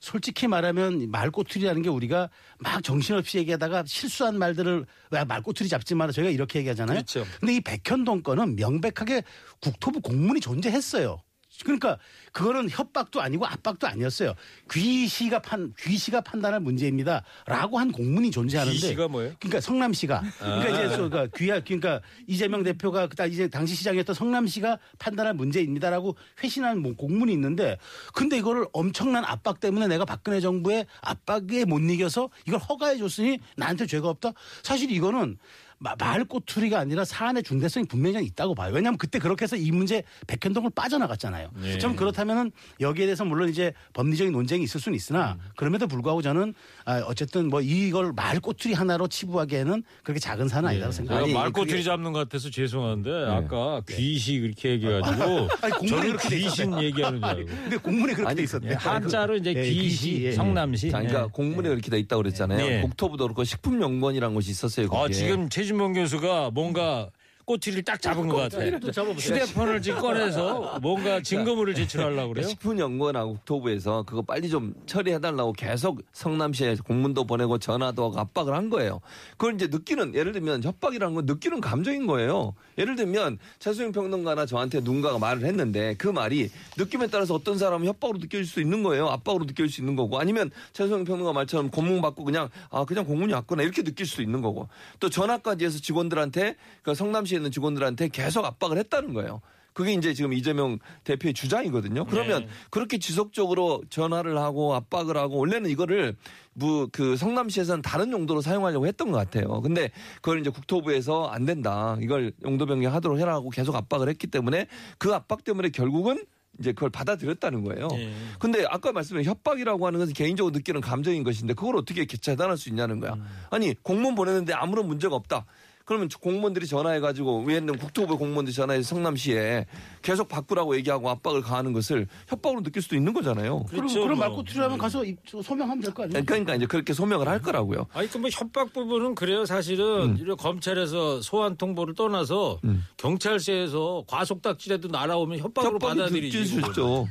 솔직히 0.00 0.46
말하면 0.46 1.10
말꼬투리라는 1.10 1.82
게 1.82 1.88
우리가 1.88 2.30
막 2.58 2.82
정신없이 2.82 3.38
얘기하다가 3.38 3.84
실수한 3.86 4.38
말들을 4.38 4.86
왜 5.10 5.24
말꼬투리 5.24 5.68
잡지 5.68 5.94
마라 5.94 6.12
저희가 6.12 6.30
이렇게 6.30 6.60
얘기하잖아요. 6.60 6.96
그렇죠. 6.96 7.24
근데 7.40 7.56
이 7.56 7.60
백현동 7.60 8.22
건은 8.22 8.56
명백하게 8.56 9.22
국토부 9.60 10.00
공문이 10.00 10.40
존재했어요. 10.40 11.20
그러니까 11.64 11.98
그거는 12.32 12.68
협박도 12.70 13.20
아니고 13.20 13.46
압박도 13.46 13.86
아니었어요. 13.86 14.34
귀시가 14.70 15.40
판 15.40 15.72
귀시가 15.78 16.20
판단할 16.20 16.60
문제입니다라고 16.60 17.78
한 17.78 17.90
공문이 17.92 18.30
존재하는데 18.30 18.78
귀시가 18.78 19.08
뭐예요? 19.08 19.32
그러니까 19.40 19.60
성남시가 19.60 20.22
그러니까 20.38 20.68
이제 20.70 20.88
저, 20.96 21.08
그러니까 21.08 21.26
귀하 21.36 21.60
그러니까 21.60 22.00
이재명 22.26 22.62
대표가 22.62 23.06
그다 23.08 23.26
이제 23.26 23.48
당시 23.48 23.74
시장이었던 23.74 24.14
성남시가 24.14 24.78
판단할 24.98 25.34
문제입니다라고 25.34 26.16
회신한 26.42 26.80
뭐 26.80 26.94
공문이 26.94 27.32
있는데 27.32 27.78
근데 28.12 28.38
이거를 28.38 28.66
엄청난 28.72 29.24
압박 29.24 29.60
때문에 29.60 29.88
내가 29.88 30.04
박근혜 30.04 30.40
정부의 30.40 30.86
압박에 31.00 31.64
못 31.64 31.78
이겨서 31.80 32.28
이걸 32.46 32.60
허가해 32.60 32.98
줬으니 32.98 33.38
나한테 33.56 33.86
죄가 33.86 34.08
없다. 34.08 34.32
사실 34.62 34.90
이거는 34.90 35.38
마- 35.67 35.67
말꼬투리가 35.78 36.78
아니라 36.80 37.04
사안의 37.04 37.42
중대성이 37.42 37.86
분명히 37.86 38.24
있다고 38.26 38.54
봐요. 38.54 38.72
왜냐하면 38.74 38.98
그때 38.98 39.18
그렇게 39.18 39.44
해서 39.44 39.56
이 39.56 39.70
문제 39.70 40.02
백현동을 40.26 40.70
빠져나갔잖아요. 40.74 41.50
예. 41.64 41.78
좀 41.78 41.94
그렇다면은 41.96 42.50
여기에 42.80 43.06
대해서 43.06 43.24
물론 43.24 43.48
이제 43.48 43.72
법리적인 43.92 44.32
논쟁이 44.32 44.64
있을 44.64 44.80
수는 44.80 44.96
있으나 44.96 45.36
그럼에도 45.56 45.86
불구하고 45.86 46.22
저는 46.22 46.54
아, 46.84 47.00
어쨌든 47.06 47.48
뭐 47.48 47.60
이걸 47.60 48.12
말꼬투리 48.12 48.74
하나로 48.74 49.08
치부하기에는 49.08 49.82
그렇게 50.02 50.18
작은 50.20 50.48
사안은 50.48 50.68
아니라고 50.70 50.92
제가 50.92 50.96
생각합니다. 51.06 51.38
말꼬투리 51.40 51.70
그게- 51.72 51.82
잡는 51.84 52.12
것 52.12 52.18
같아서 52.20 52.50
죄송한데 52.50 53.10
아까 53.28 53.80
귀시 53.88 54.40
그렇게 54.40 54.70
얘기해가지고 54.70 55.48
아니, 55.62 55.72
공문이 55.74 55.88
저는 55.88 56.06
그렇게 56.08 56.28
돼 56.28 56.38
귀신. 56.38 56.82
얘기하는 56.82 57.18
줄 57.20 57.28
알고. 57.28 57.46
근데 57.46 57.76
공문에 57.76 58.14
그렇게 58.14 58.34
돼 58.34 58.42
있었네. 58.42 58.70
예, 58.70 58.74
한자로 58.74 59.36
이제 59.36 59.54
예, 59.54 59.62
귀시, 59.62 59.80
귀시, 60.10 60.24
예. 60.24 60.32
성남시. 60.32 60.90
자, 60.90 60.98
그러니까 60.98 61.24
예. 61.24 61.28
공문에 61.32 61.68
그렇게 61.68 61.90
돼 61.90 61.98
있다고 61.98 62.22
그랬잖아요. 62.22 62.58
네. 62.58 62.80
국토부도 62.82 63.24
그렇고 63.24 63.44
식품연구원이라는 63.44 64.34
곳이 64.34 64.50
있었어요. 64.50 64.86
아, 64.86 64.88
거기에. 64.88 65.14
지금 65.14 65.48
최진봉 65.68 65.92
교수가 65.92 66.52
뭔가 66.52 67.10
꼬투리를 67.44 67.82
딱 67.82 68.00
잡은 68.00 68.26
것 68.28 68.36
같아. 68.36 68.58
휴대폰을 68.62 69.82
지금 69.82 70.00
꺼내서 70.00 70.78
뭔가 70.80 71.20
증거물을 71.22 71.74
제출하려고 71.74 72.32
그래요? 72.32 72.48
식품연구원하고 72.48 73.34
국토부에서 73.34 74.02
그거 74.04 74.22
빨리 74.22 74.48
좀 74.48 74.74
처리해달라고 74.86 75.52
계속 75.52 76.02
성남시에 76.12 76.76
공문도 76.84 77.26
보내고 77.26 77.58
전화도 77.58 78.04
하고 78.04 78.18
압박을 78.18 78.54
한 78.54 78.70
거예요. 78.70 79.00
그걸 79.36 79.54
이제 79.54 79.66
느끼는 79.66 80.14
예를 80.14 80.32
들면 80.32 80.62
협박이라는 80.62 81.14
건 81.14 81.26
느끼는 81.26 81.60
감정인 81.60 82.06
거예요. 82.06 82.54
예를 82.78 82.96
들면 82.96 83.38
최수영 83.58 83.92
평론가나 83.92 84.46
저한테 84.46 84.80
누군가가 84.80 85.18
말을 85.18 85.44
했는데 85.44 85.94
그 85.98 86.06
말이 86.06 86.50
느낌에 86.76 87.08
따라서 87.08 87.34
어떤 87.34 87.58
사람은 87.58 87.86
협박으로 87.86 88.18
느껴질 88.18 88.46
수 88.46 88.60
있는 88.60 88.82
거예요. 88.82 89.08
압박으로 89.08 89.44
느껴질 89.44 89.70
수 89.70 89.80
있는 89.80 89.96
거고 89.96 90.18
아니면 90.18 90.50
최수영 90.72 91.04
평론가 91.04 91.32
말처럼 91.32 91.70
공문 91.70 92.00
받고 92.00 92.24
그냥 92.24 92.48
아 92.70 92.84
그냥 92.84 93.04
공문이 93.04 93.32
왔구나 93.32 93.62
이렇게 93.62 93.82
느낄 93.82 94.06
수도 94.06 94.22
있는 94.22 94.40
거고 94.40 94.68
또 95.00 95.10
전화까지 95.10 95.64
해서 95.64 95.78
직원들한테 95.80 96.56
그 96.82 96.94
성남시에 96.94 97.38
있는 97.38 97.50
직원들한테 97.50 98.08
계속 98.08 98.44
압박을 98.44 98.78
했다는 98.78 99.12
거예요. 99.12 99.40
그게 99.72 99.92
이제 99.92 100.12
지금 100.14 100.32
이재명 100.32 100.78
대표의 101.04 101.34
주장이거든요. 101.34 102.04
그러면 102.06 102.42
네. 102.42 102.48
그렇게 102.70 102.98
지속적으로 102.98 103.82
전화를 103.90 104.38
하고 104.38 104.74
압박을 104.74 105.16
하고 105.16 105.38
원래는 105.38 105.70
이거를 105.70 106.16
뭐 106.54 106.88
그 106.98 107.16
성남시에서는 107.16 107.82
다른 107.82 108.12
용도로 108.12 108.40
사용하려고 108.40 108.86
했던 108.86 109.10
것 109.12 109.18
같아요. 109.18 109.60
근데 109.60 109.90
그걸 110.16 110.40
이제 110.40 110.50
국토부에서 110.50 111.26
안 111.26 111.44
된다. 111.44 111.96
이걸 112.00 112.32
용도 112.44 112.66
변경하도록 112.66 113.18
해라고 113.18 113.50
계속 113.50 113.74
압박을 113.76 114.08
했기 114.08 114.26
때문에 114.26 114.66
그 114.98 115.14
압박 115.14 115.44
때문에 115.44 115.70
결국은 115.70 116.24
이제 116.58 116.72
그걸 116.72 116.90
받아들였다는 116.90 117.62
거예요. 117.62 117.88
예. 117.92 118.12
근데 118.40 118.66
아까 118.68 118.90
말씀드린 118.90 119.28
협박이라고 119.28 119.86
하는 119.86 120.00
것은 120.00 120.12
개인적으로 120.12 120.52
느끼는 120.52 120.80
감정인 120.80 121.22
것인데 121.22 121.54
그걸 121.54 121.76
어떻게 121.76 122.04
차단할 122.04 122.56
수 122.56 122.68
있냐는 122.68 122.98
거야. 122.98 123.16
아니 123.50 123.74
공문 123.82 124.16
보냈는데 124.16 124.54
아무런 124.54 124.88
문제가 124.88 125.14
없다. 125.14 125.46
그러면 125.88 126.10
공무원들이 126.20 126.66
전화해가지고 126.66 127.44
왜냐면 127.46 127.78
국토부 127.78 128.18
공무원들이 128.18 128.54
전화해서 128.54 128.86
성남시에 128.94 129.64
계속 130.02 130.28
바꾸라고 130.28 130.76
얘기하고 130.76 131.08
압박을 131.08 131.40
가하는 131.40 131.72
것을 131.72 132.06
협박으로 132.28 132.62
느낄 132.62 132.82
수도 132.82 132.94
있는 132.94 133.14
거잖아요. 133.14 133.64
그럼 133.70 133.86
그렇죠, 133.86 134.02
그런 134.02 134.18
뭐. 134.18 134.26
말꼬투리라면 134.28 134.76
가서 134.76 135.02
입- 135.02 135.18
소명하면 135.26 135.80
될 135.80 135.94
거 135.94 136.02
아니에요? 136.02 136.22
그러니까 136.26 136.54
이제 136.56 136.66
그렇게 136.66 136.92
소명을 136.92 137.26
할 137.26 137.40
거라고요. 137.40 137.86
아니, 137.94 138.06
그뭐 138.08 138.28
협박 138.30 138.74
부분은 138.74 139.14
그래요. 139.14 139.46
사실은 139.46 140.18
이런 140.18 140.36
검찰에서 140.36 141.22
소환 141.22 141.56
통보를 141.56 141.94
떠나서 141.94 142.60
경찰서에서 142.98 144.04
과속딱지라도 144.06 144.88
날아오면 144.88 145.38
협박으로 145.38 145.78
받아들이지. 145.78 146.56
있죠. 146.56 147.08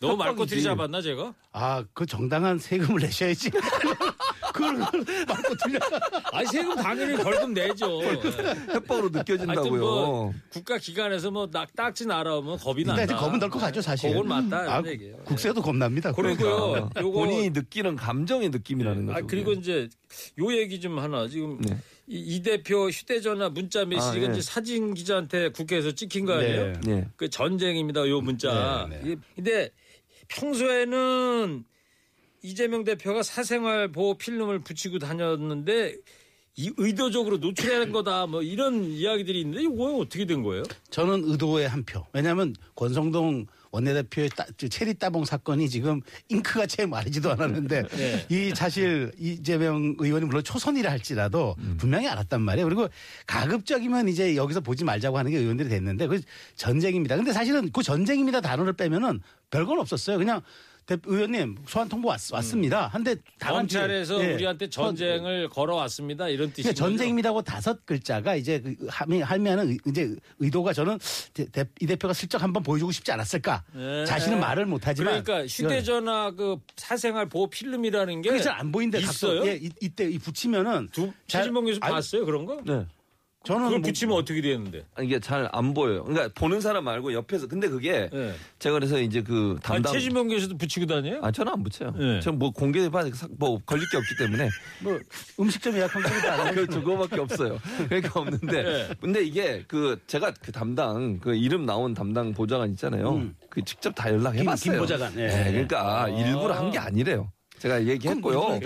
너무 0.00 0.14
협박이지. 0.14 0.16
말꼬투리 0.18 0.62
잡았나 0.64 1.00
제가? 1.00 1.32
아, 1.52 1.84
그 1.94 2.04
정당한 2.06 2.58
세금을 2.58 3.02
내셔야지. 3.02 3.52
그걸 4.54 4.76
말꼬투리. 5.26 5.78
아니 6.32 6.46
세금 6.46 6.76
당연히 6.76 7.16
벌금 7.22 7.52
내죠. 7.52 8.00
협박으로 8.02 9.10
하여튼 9.12 9.18
느껴진다고요. 9.18 9.80
뭐 9.80 10.34
국가 10.48 10.78
기관에서 10.78 11.30
뭐 11.32 11.48
낙, 11.50 11.74
딱지 11.74 12.06
날아오면 12.06 12.58
겁이 12.58 12.84
난다. 12.84 13.02
일단 13.02 13.18
겁은 13.18 13.40
덜컥 13.40 13.60
가죠, 13.60 13.82
사실. 13.82 14.10
그건 14.12 14.28
맞다, 14.28 14.76
아. 14.76 14.82
국세도 15.24 15.60
겁납니다. 15.60 16.12
그리고요. 16.12 16.70
그러니까 16.72 17.00
요거- 17.02 17.12
본인이 17.12 17.50
느끼는 17.50 17.96
감정의 17.96 18.50
느낌이라는 18.50 19.06
거죠. 19.06 19.18
아 19.18 19.22
그리고 19.26 19.50
그게. 19.50 19.60
이제 19.60 19.88
요 20.38 20.52
얘기 20.56 20.80
좀 20.80 20.98
하나 21.00 21.26
지금 21.26 21.60
네. 21.60 21.76
이, 22.06 22.18
이 22.36 22.42
대표 22.42 22.88
휴대전화 22.88 23.48
문자 23.48 23.84
메시지가 23.84 24.26
아, 24.26 24.28
예. 24.28 24.32
이제 24.32 24.40
사진 24.40 24.94
기자한테 24.94 25.48
국회에서 25.48 25.92
찍힌 25.92 26.26
거 26.26 26.34
아니에요? 26.34 26.72
네. 26.72 26.80
네. 26.86 27.08
그 27.16 27.28
전쟁입니다. 27.28 28.08
요 28.08 28.20
문자. 28.20 28.86
네, 28.88 29.00
이게- 29.04 29.16
근데 29.34 29.70
평소에는 30.28 31.64
이재명 32.44 32.84
대표가 32.84 33.22
사생활 33.22 33.90
보호 33.90 34.18
필름을 34.18 34.58
붙이고 34.60 34.98
다녔는데 34.98 35.96
이 36.56 36.70
의도적으로 36.76 37.38
노출한 37.38 37.90
거다 37.90 38.26
뭐 38.26 38.42
이런 38.42 38.84
이야기들이 38.84 39.40
있는데 39.40 39.62
이거 39.62 39.96
어떻게 39.96 40.26
된 40.26 40.42
거예요? 40.42 40.62
저는 40.90 41.22
의도의 41.24 41.66
한 41.66 41.82
표. 41.84 42.04
왜냐하면 42.12 42.54
권성동 42.76 43.46
원내대표의 43.70 44.28
따, 44.36 44.44
저 44.58 44.68
체리 44.68 44.92
따봉 44.94 45.24
사건이 45.24 45.70
지금 45.70 46.02
잉크가 46.28 46.66
채 46.66 46.84
마르지도 46.84 47.32
않았는데 47.32 47.82
네. 47.96 48.26
이 48.28 48.52
사실 48.54 49.10
이재명 49.18 49.96
의원이 49.98 50.26
물론 50.26 50.44
초선이라 50.44 50.90
할지라도 50.90 51.56
분명히 51.78 52.06
알았단 52.08 52.42
말이에요. 52.42 52.66
그리고 52.66 52.88
가급적이면 53.26 54.08
이제 54.08 54.36
여기서 54.36 54.60
보지 54.60 54.84
말자고 54.84 55.16
하는 55.16 55.30
게 55.30 55.38
의원들이 55.38 55.70
됐는데 55.70 56.06
그 56.08 56.20
전쟁입니다. 56.56 57.16
근데 57.16 57.32
사실은 57.32 57.72
그 57.72 57.82
전쟁입니다 57.82 58.42
단어를 58.42 58.74
빼면은 58.74 59.22
별건 59.50 59.80
없었어요. 59.80 60.18
그냥 60.18 60.42
대- 60.86 60.98
의원님 61.04 61.56
소환 61.66 61.88
통보 61.88 62.08
왔, 62.08 62.30
왔습니다. 62.32 62.88
한데 62.88 63.16
다만 63.38 63.66
뒤에- 63.66 63.78
검찰에서 63.78 64.22
예. 64.22 64.34
우리한테 64.34 64.68
전쟁을 64.68 65.48
걸어왔습니다 65.48 66.28
이런 66.28 66.50
뜻이 66.50 66.62
그러니까 66.62 66.78
전쟁입니다고 66.78 67.40
다섯 67.42 67.84
글자가 67.86 68.36
이제 68.36 68.60
그 68.60 68.74
의- 69.62 69.78
이제 69.86 70.14
의도가 70.38 70.72
저는 70.74 70.98
대- 71.32 71.46
대- 71.50 71.64
이 71.80 71.86
대표가 71.86 72.12
슬쩍 72.12 72.42
한번 72.42 72.62
보여주고 72.62 72.92
싶지 72.92 73.10
않았을까. 73.12 73.64
네. 73.74 74.04
자신은 74.04 74.40
말을 74.40 74.66
못하지만 74.66 75.22
그러니까 75.22 75.46
휴대전화 75.46 76.32
그 76.32 76.56
사생활 76.76 77.28
보호 77.28 77.48
필름이라는 77.48 78.20
게 78.22 78.30
그게 78.30 78.42
잘안 78.42 78.70
보이는데 78.70 78.98
있어요? 79.00 79.40
각도, 79.40 79.48
예, 79.48 79.56
이, 79.56 79.70
이때 79.80 80.04
이 80.10 80.18
붙이면은 80.18 80.88
두 80.92 81.06
잘- 81.26 81.42
최진봉 81.42 81.64
교수 81.64 81.80
봤어요 81.80 82.26
그런 82.26 82.44
거? 82.44 82.60
네. 82.64 82.84
저는 83.44 83.64
그걸 83.64 83.78
뭐- 83.80 83.86
붙이면 83.88 84.16
어떻게 84.16 84.40
되는데? 84.40 84.84
아니, 84.94 85.06
이게 85.06 85.20
잘 85.20 85.48
안 85.52 85.74
보여요. 85.74 86.04
그러니까 86.04 86.30
보는 86.34 86.60
사람 86.60 86.84
말고 86.84 87.12
옆에서 87.12 87.46
근데 87.46 87.68
그게 87.68 88.08
네. 88.12 88.34
제가 88.58 88.74
그래서 88.74 88.98
이제 88.98 89.20
그 89.22 89.50
아니, 89.64 89.82
담당 89.82 89.92
최진봉 89.92 90.28
교수도 90.28 90.56
붙이고 90.56 90.86
다녀요? 90.86 91.20
아 91.22 91.30
저는 91.30 91.52
안 91.52 91.62
붙여요. 91.62 91.92
네. 91.96 92.20
저는 92.20 92.38
뭐 92.38 92.50
공개봐 92.50 93.04
뭐 93.38 93.60
걸릴 93.66 93.88
게 93.90 93.96
없기 93.98 94.16
때문에 94.18 94.48
뭐 94.82 94.98
음식점 95.38 95.74
예약한 95.76 96.02
것도 96.02 96.30
안 96.32 96.40
하고 96.40 96.54
그 96.54 96.66
그거밖에 96.66 97.20
없어요. 97.20 97.58
그러니까 97.88 98.18
없는데 98.20 98.62
네. 98.62 98.88
근데 99.00 99.22
이게 99.22 99.64
그 99.68 100.00
제가 100.06 100.32
그 100.40 100.50
담당 100.50 101.18
그 101.20 101.34
이름 101.34 101.66
나온 101.66 101.92
담당 101.94 102.32
보좌관 102.32 102.70
있잖아요. 102.70 103.28
그 103.50 103.62
직접 103.64 103.94
다 103.94 104.10
연락해봤어요. 104.10 104.56
김- 104.56 104.72
김 104.72 104.78
보좌관. 104.80 105.12
예. 105.18 105.26
네, 105.28 105.50
그러니까 105.52 106.08
일부러 106.08 106.54
한 106.54 106.70
게 106.70 106.78
아니래요. 106.78 107.30
제가 107.64 107.86
얘기했고요. 107.86 108.60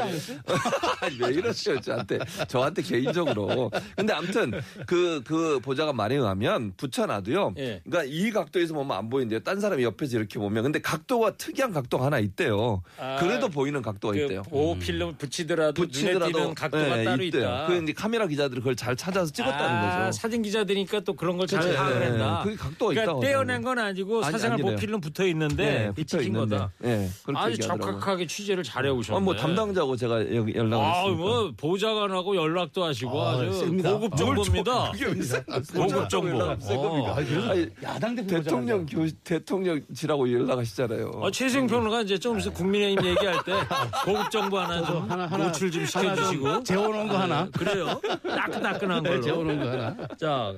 아니, 1.01 1.19
왜 1.23 1.29
이러세요, 1.33 1.81
저한테. 1.81 2.19
저한테 2.49 2.83
개인적으로. 2.83 3.71
근데 3.97 4.13
아무튼 4.13 4.61
그, 4.87 5.23
그 5.25 5.61
보좌관 5.61 5.95
말에 5.95 6.17
의하면 6.17 6.73
붙여놔도요. 6.77 7.55
예. 7.59 7.81
그러니까 7.85 8.03
이 8.13 8.33
각도에서 8.33 8.75
보면 8.75 8.97
안 8.97 9.09
보이는데요. 9.09 9.39
딴 9.41 9.61
사람이 9.61 9.85
옆에서 9.85 10.19
이렇게 10.19 10.41
보면. 10.41 10.65
근데 10.65 10.81
각도가 10.81 11.37
특이한 11.37 11.73
각도가 11.73 12.07
하나 12.07 12.19
있대요. 12.19 12.83
아, 12.99 13.19
그래도 13.21 13.49
보이는 13.49 13.81
각도가 13.83 14.15
그 14.15 14.21
있대요. 14.21 14.43
보호 14.43 14.77
필름 14.79 15.15
붙이더라도, 15.17 15.81
눈에 15.81 15.87
붙이더라도 15.93 16.33
띄는 16.33 16.55
각도가 16.57 16.97
네, 16.97 17.05
따로 17.05 17.23
있대요. 17.23 17.43
있다. 17.43 17.67
그 17.69 17.83
이제 17.85 17.93
카메라 17.93 18.27
기자들이 18.27 18.61
그걸 18.61 18.75
잘 18.75 18.97
찾아서 18.97 19.31
찍었다는 19.33 19.77
아, 19.77 20.07
거죠. 20.07 20.13
사진 20.19 20.43
기자들이니까 20.43 21.01
또 21.01 21.15
그런 21.15 21.37
걸잘 21.37 21.61
그치. 21.61 21.77
파악을 21.77 22.01
네, 22.01 22.07
한다. 22.07 22.41
그게 22.43 22.57
각도가 22.57 22.89
그러니까 22.91 23.03
있다고 23.05 23.21
떼어낸 23.21 23.63
건 23.63 23.79
아니고 23.79 24.25
아니, 24.25 24.33
사생활 24.33 24.59
보호 24.59 24.69
아니래요. 24.71 24.81
필름 24.81 25.01
붙어 25.01 25.25
있는데 25.29 25.93
이 25.97 26.03
붙어 26.03 26.21
있는데. 26.21 26.57
거다. 26.57 26.73
네, 26.79 27.09
아주. 27.35 27.59
적확하게 27.59 28.27
취재를 28.27 28.65
잘해 28.65 28.88
오셨네. 28.91 29.17
어, 29.17 29.21
뭐 29.21 29.35
담당자고 29.35 29.97
제가 29.97 30.35
여기 30.35 30.55
연락을 30.55 30.85
아, 30.85 31.01
했으니까. 31.01 31.17
뭐 31.17 31.53
보좌관하고 31.57 32.37
연락도 32.37 32.85
하시고 32.85 33.23
아, 33.23 33.33
아주 33.33 33.53
셉니다. 33.53 33.93
고급 33.93 34.17
정보입니다. 34.17 34.93
고급 35.75 36.09
정보. 36.09 36.39
어. 36.43 37.15
아니, 37.15 37.69
야당 37.83 38.15
대표 38.15 38.29
대통령 38.43 38.87
교 38.87 39.07
대통령지라고 39.25 40.33
연락하시잖아요. 40.33 41.11
어, 41.15 41.31
최승 41.31 41.67
평론가 41.67 42.03
이제 42.03 42.19
좀 42.19 42.39
있어 42.39 42.51
국민의힘 42.53 43.05
얘기할 43.05 43.45
때 43.45 43.53
고급 44.05 44.31
정보 44.31 44.59
하나 44.59 44.85
좀 44.85 45.11
하나, 45.11 45.27
하나, 45.27 45.47
노출 45.47 45.71
좀 45.71 45.85
시켜주시고. 45.85 46.63
재워놓은 46.63 47.09
거 47.09 47.19
하나. 47.19 47.49
그래요? 47.51 48.01
따끈따끈한 48.23 49.03
걸로. 49.03 49.21
재워놓은 49.21 49.61
거 49.61 49.71
하나. 49.71 49.97
자, 50.19 50.55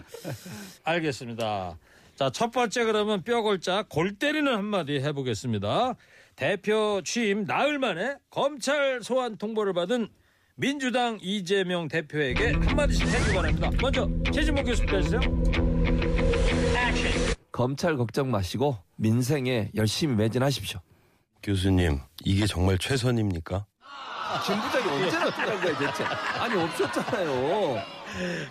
알겠습니다. 0.85 1.77
자, 2.17 2.29
첫 2.31 2.51
번째 2.51 2.85
그러면 2.85 3.23
뼈 3.23 3.41
골자 3.43 3.85
골 3.89 4.15
때리는 4.15 4.53
한마디 4.55 5.01
해보겠습니다. 5.01 5.95
대표 6.41 7.03
취임 7.05 7.45
나흘 7.45 7.79
만에 7.79 8.17
검찰 8.31 9.03
소환 9.03 9.37
통보를 9.37 9.75
받은 9.75 10.09
민주당 10.57 11.19
이재명 11.21 11.87
대표에게 11.87 12.53
한마디씩 12.53 13.07
해주기 13.07 13.35
바랍니다. 13.35 13.71
먼저 13.83 14.09
최진목 14.33 14.65
교수님 14.65 14.97
해주세요. 14.97 15.21
검찰 17.53 17.99
걱정 17.99 18.31
마시고 18.31 18.79
민생에 18.97 19.71
열심히 19.75 20.15
매진하십시오. 20.15 20.81
교수님, 21.43 21.99
이게 22.25 22.47
정말 22.47 22.79
최선입니까? 22.79 23.67
김 24.45 24.61
부장이 24.61 24.89
언제나 25.05 25.27
어떡한 25.27 25.61
거야 25.61 25.79
대체? 25.79 26.05
아니 26.39 26.63
없었잖아요. 26.63 27.83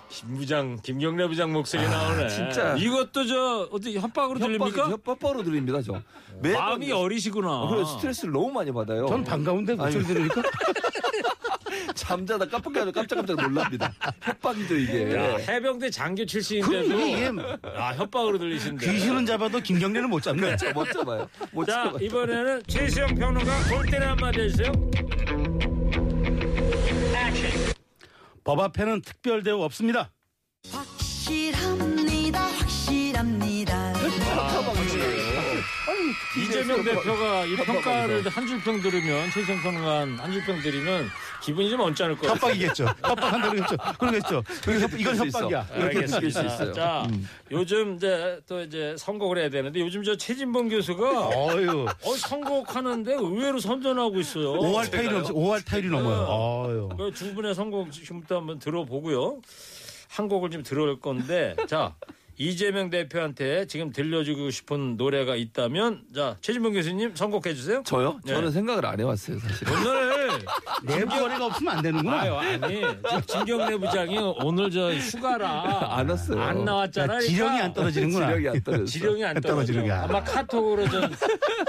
김 0.10 0.36
부장, 0.38 0.79
김경래 0.81 1.27
부장 1.27 1.51
목소리 1.51 1.81
나오네. 1.88 2.29
진짜. 2.29 2.75
이것도 2.77 3.25
저 3.27 3.67
어떻게 3.72 4.00
협박으로 4.00 4.39
들립니까? 4.39 4.89
협박으로 4.89 5.43
들립니다 5.43 5.81
저. 5.81 6.01
마음이 6.41 6.91
어리시구나. 6.91 7.67
그래 7.69 7.84
스트레스를 7.86 8.31
너무 8.33 8.51
많이 8.51 8.72
받아요. 8.72 9.07
전 9.07 9.24
반가운데 9.24 9.75
목소리 9.75 10.03
들으니까 10.05 10.42
잠자다 11.94 12.46
깜빡하면 12.48 12.94
깜짝깜짝 12.94 13.35
놀랍니다. 13.35 13.92
협박이죠 14.22 14.75
이게. 14.75 15.16
야, 15.16 15.35
해병대 15.37 15.90
장교 15.90 16.25
출신인데도 16.25 17.42
아, 17.75 17.94
협박으로 17.94 18.37
들리신데. 18.37 18.90
귀신은 18.92 19.25
잡아도 19.25 19.59
김경래는 19.59 20.09
못 20.09 20.22
잡네. 20.24 20.55
저못 20.55 20.92
잡아요. 20.94 21.27
못 21.51 21.66
자, 21.66 21.83
잡아요. 21.83 21.98
이번에는 22.00 22.63
최수영 22.68 23.16
평론가 23.16 23.51
골 23.70 23.85
때는 23.85 24.07
한마디 24.07 24.40
해주세요. 24.42 24.72
법 28.50 28.62
앞에는 28.62 29.01
특별 29.03 29.44
대우 29.44 29.62
없습니다. 29.62 30.12
확실합니다 30.72 32.40
확실합니다 32.42 33.88
이재명 36.37 36.83
대표가 36.83 37.45
이 37.45 37.55
평가를 37.55 38.27
한 38.27 38.48
줄평 38.48 38.81
들으면 38.81 39.29
최수영 39.31 39.61
평론가 39.61 40.24
한 40.24 40.31
줄평 40.31 40.61
들으면 40.61 41.07
기분이 41.41 41.69
좀 41.69 41.79
언짢을 41.81 42.17
거예요. 42.17 42.33
협박이겠죠. 42.35 42.85
협박한 42.85 43.41
대로겠죠. 43.41 43.77
그러겠죠. 44.00 44.43
협- 44.81 45.00
이건 45.00 45.15
수. 45.15 45.25
협박이야. 45.25 45.67
이렇게 45.75 45.93
느낄 45.95 46.07
수 46.07 46.15
알겠습니다. 46.17 46.53
있어요. 46.53 46.74
자, 46.74 47.07
음. 47.09 47.27
요즘 47.51 47.95
이제 47.95 48.39
또 48.48 48.61
이제 48.61 48.95
선곡을 48.98 49.37
해야 49.37 49.50
되는데 49.50 49.79
요즘 49.79 50.03
저 50.03 50.15
최진봉 50.17 50.69
교수가 50.69 51.29
어유. 51.29 51.85
어, 52.03 52.15
선곡하는데 52.17 53.13
의외로 53.13 53.59
선전하고 53.59 54.19
있어요. 54.19 54.53
5할 54.53 54.91
타일이 54.91 55.09
넘어 55.09 55.27
5할 55.29 55.65
타일이 55.65 55.87
넘어요. 55.89 56.27
어유. 56.29 56.89
그두 56.98 57.33
분의 57.33 57.55
선곡 57.55 57.91
지금부터 57.91 58.37
한번 58.37 58.59
들어보고요. 58.59 59.41
한 60.09 60.27
곡을 60.27 60.50
좀 60.50 60.63
들어올 60.63 61.00
건데, 61.00 61.55
자, 61.67 61.93
이재명 62.41 62.89
대표한테 62.89 63.67
지금 63.67 63.91
들려주고 63.91 64.49
싶은 64.49 64.95
노래가 64.95 65.35
있다면, 65.35 66.03
자, 66.15 66.37
최진봉 66.39 66.71
교수님 66.71 67.13
선곡해 67.13 67.53
주세요. 67.53 67.83
저요? 67.85 68.17
네. 68.23 68.33
저는 68.33 68.51
생각을 68.51 68.85
안 68.85 68.97
해왔어요 68.97 69.37
사실. 69.39 69.67
오늘, 69.69 70.29
내부거리가 70.83 71.45
없으면 71.47 71.75
안 71.75 71.83
되는구나. 71.83 72.21
아유, 72.21 72.33
아니, 72.35 72.81
김경래 73.27 73.75
부장이 73.77 74.17
오늘 74.41 74.71
저 74.71 74.93
휴가라. 74.93 75.97
안 75.97 76.09
왔어요. 76.09 76.41
안 76.41 76.63
나왔잖아. 76.63 77.15
야, 77.15 77.19
지령이 77.19 77.59
안 77.59 77.73
떨어지는구나. 77.73 78.27
지력이 78.27 78.47
안 78.47 78.63
떨어졌어. 78.63 78.85
지령이 78.85 79.25
안 79.25 79.41
떨어지는 79.41 79.83
거야. 79.85 80.03
아마 80.03 80.23
카톡으로 80.23 80.89
좀 80.89 81.01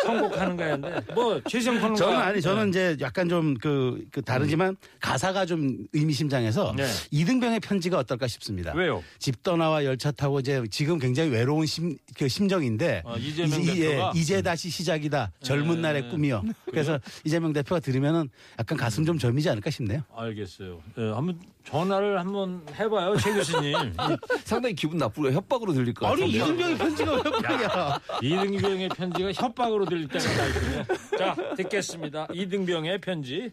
선곡하는 0.04 0.56
거였는데, 0.56 1.14
뭐, 1.14 1.40
최승 1.48 1.80
평론가. 1.80 1.96
저는 1.96 2.16
아니 2.20 2.40
저는 2.40 2.68
이제 2.68 2.96
약간 3.00 3.28
좀그 3.28 4.06
다르지만 4.24 4.76
가사가 5.00 5.46
좀 5.46 5.78
의미심장해서 5.92 6.74
네. 6.76 6.86
이등병의 7.10 7.58
편지가 7.58 7.98
어떨까 7.98 8.28
싶습니다. 8.28 8.72
왜요? 8.76 9.02
집 9.18 9.42
떠나와 9.42 9.84
열차 9.84 10.12
타고 10.12 10.38
이제 10.38 10.59
지금 10.68 10.98
굉장히 10.98 11.30
외로운 11.30 11.66
심, 11.66 11.96
그 12.16 12.28
심정인데 12.28 13.02
아, 13.06 13.16
이재명 13.16 13.60
이제, 13.60 13.74
대표가? 13.74 14.12
네. 14.12 14.20
이제 14.20 14.42
다시 14.42 14.70
시작이다 14.70 15.32
젊은 15.42 15.80
날의 15.80 16.08
꿈이요. 16.10 16.42
그래서 16.66 16.98
이재명 17.24 17.52
대표가 17.52 17.80
들으면은 17.80 18.28
약간 18.58 18.76
가슴 18.78 19.04
좀 19.04 19.18
저미지 19.18 19.48
않을까 19.50 19.70
싶네요. 19.70 20.02
알겠어요. 20.14 20.80
예, 20.98 21.10
한번 21.10 21.38
전화를 21.64 22.18
한번 22.18 22.62
해봐요, 22.74 23.16
최 23.18 23.32
교수님. 23.32 23.74
상당히 24.44 24.74
기분 24.74 24.98
나쁘고 24.98 25.30
협박으로 25.32 25.72
들릴 25.72 25.94
것 25.94 26.06
아니 26.06 26.20
같아요. 26.32 26.52
이등병의 26.52 26.78
편지가 26.78 27.12
왜 27.12 27.18
협박이야? 27.18 28.00
이등병의 28.22 28.88
편지가 28.90 29.32
협박으로 29.32 29.84
들릴 29.86 30.08
때가 30.08 30.24
다 30.24 30.46
있군요. 30.46 30.84
자, 31.18 31.54
듣겠습니다. 31.56 32.28
이등병의 32.32 33.00
편지. 33.00 33.52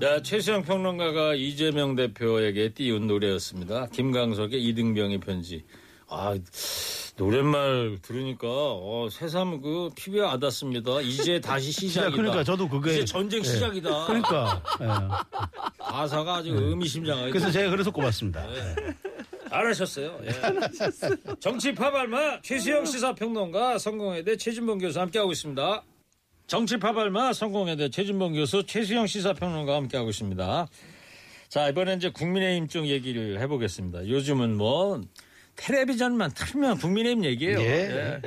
네, 0.00 0.22
최수영 0.22 0.62
평론가가 0.62 1.34
이재명 1.34 1.94
대표에게 1.94 2.70
띄운 2.72 3.06
노래였습니다. 3.06 3.86
김강석의 3.88 4.64
이등병의 4.68 5.20
편지. 5.20 5.62
아, 6.08 6.34
노랫말 7.18 7.98
들으니까 8.00 8.48
어, 8.48 9.08
새삼 9.12 9.60
그 9.60 9.90
피부에 9.94 10.22
와닿습니다. 10.22 11.02
이제 11.02 11.38
다시 11.38 11.70
시작이다. 11.86 12.16
그러니까 12.16 12.42
저도 12.42 12.66
그게 12.66 12.92
이제 12.94 13.04
전쟁 13.04 13.40
예. 13.40 13.44
시작이다. 13.44 14.06
그러니까 14.06 14.62
예. 14.80 14.86
가사가 15.84 16.36
아주 16.36 16.54
의미심장하게. 16.54 17.30
그래서 17.32 17.50
제가 17.50 17.68
그래서 17.68 17.90
꼽았습니다. 17.90 18.42
알아셨어요. 19.50 20.18
예. 20.24 20.30
정치 21.40 21.74
파발마 21.74 22.40
최수영 22.40 22.86
시사평론가 22.86 23.76
성공회대 23.76 24.38
최진봉 24.38 24.78
교수 24.78 24.98
함께하고 24.98 25.30
있습니다. 25.32 25.82
정치파 26.50 26.94
발마 26.94 27.32
성공회대 27.32 27.90
최진봉 27.90 28.32
교수 28.32 28.66
최수영 28.66 29.06
시사평론가와 29.06 29.78
함께하고 29.78 30.10
있습니다. 30.10 30.66
자 31.48 31.68
이번엔 31.68 31.98
이제 31.98 32.10
국민의힘 32.10 32.66
쪽 32.66 32.88
얘기를 32.88 33.40
해보겠습니다. 33.40 34.08
요즘은 34.08 34.56
뭐 34.56 35.00
텔레비전만 35.54 36.32
틀면 36.34 36.78
국민의힘 36.78 37.24
얘기예요. 37.24 37.60
예. 37.60 38.20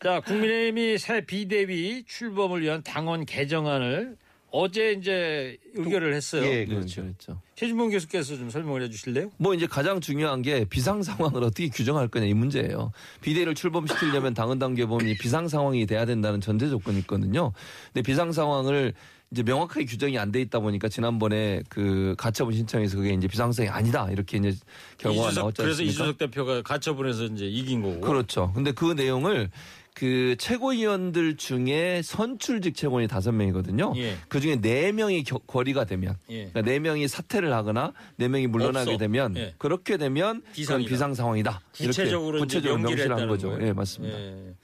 자 0.00 0.20
국민의힘이 0.20 0.98
새 0.98 1.22
비대위 1.22 2.04
출범을 2.06 2.62
위한 2.62 2.84
당원 2.84 3.26
개정안을 3.26 4.16
어제 4.52 4.92
이제 4.92 5.56
의결을 5.74 6.14
했어요. 6.14 6.44
예, 6.44 6.64
그렇죠. 6.64 7.02
그렇죠. 7.02 7.42
최진봉 7.58 7.90
교수께서 7.90 8.36
좀 8.36 8.50
설명을 8.50 8.82
해주실래요? 8.82 9.32
뭐 9.36 9.52
이제 9.52 9.66
가장 9.66 10.00
중요한 10.00 10.42
게 10.42 10.64
비상 10.64 11.02
상황을 11.02 11.42
어떻게 11.42 11.68
규정할 11.68 12.06
거냐 12.06 12.24
이 12.26 12.32
문제예요. 12.32 12.92
비대위를 13.20 13.56
출범시키려면 13.56 14.32
당헌 14.32 14.60
당규범이 14.60 15.18
비상 15.18 15.48
상황이 15.48 15.84
돼야 15.84 16.04
된다는 16.06 16.40
전제 16.40 16.68
조건이 16.68 17.00
있거든요. 17.00 17.52
근데 17.92 18.02
비상 18.02 18.30
상황을 18.30 18.94
이제 19.32 19.42
명확하게 19.42 19.86
규정이 19.86 20.16
안 20.20 20.30
돼 20.30 20.40
있다 20.40 20.60
보니까 20.60 20.88
지난번에 20.88 21.62
그 21.68 22.14
가처분 22.16 22.54
신청에서 22.54 22.96
그게 22.96 23.12
이제 23.12 23.26
비상상이 23.26 23.68
아니다 23.68 24.08
이렇게 24.12 24.38
이제 24.38 24.54
결과가 24.98 25.32
나왔지 25.32 25.60
그래서? 25.60 25.82
이주석 25.82 26.16
대표가 26.16 26.62
가처분해서 26.62 27.24
이제 27.24 27.44
이긴 27.46 27.82
거고. 27.82 28.00
그렇죠. 28.02 28.52
근데 28.54 28.70
그 28.70 28.92
내용을 28.92 29.50
그 29.98 30.36
최고위원들 30.38 31.36
중에 31.36 32.02
선출직 32.04 32.76
최고위원이 32.76 33.08
다섯 33.08 33.32
명이거든요. 33.32 33.94
예. 33.96 34.14
그 34.28 34.38
중에 34.38 34.60
네 34.60 34.92
명이 34.92 35.24
겨- 35.24 35.38
거리가 35.38 35.86
되면, 35.86 36.14
예. 36.30 36.46
그러니까 36.50 36.62
네 36.62 36.78
명이 36.78 37.08
사퇴를 37.08 37.52
하거나 37.52 37.92
네 38.14 38.28
명이 38.28 38.46
물러나게 38.46 38.90
없어. 38.92 38.96
되면 38.98 39.36
예. 39.36 39.54
그렇게 39.58 39.96
되면 39.96 40.34
그건 40.40 40.52
비상이다. 40.52 40.88
비상 40.88 41.14
상황이다. 41.14 41.60
구체적으로 41.76 42.38
이렇게 42.38 42.46
구체적으로 42.58 42.80
명시한 42.88 43.26
거죠. 43.28 43.48
거예요. 43.50 43.66
예, 43.66 43.72
맞습니다. 43.72 44.16
예. 44.16 44.54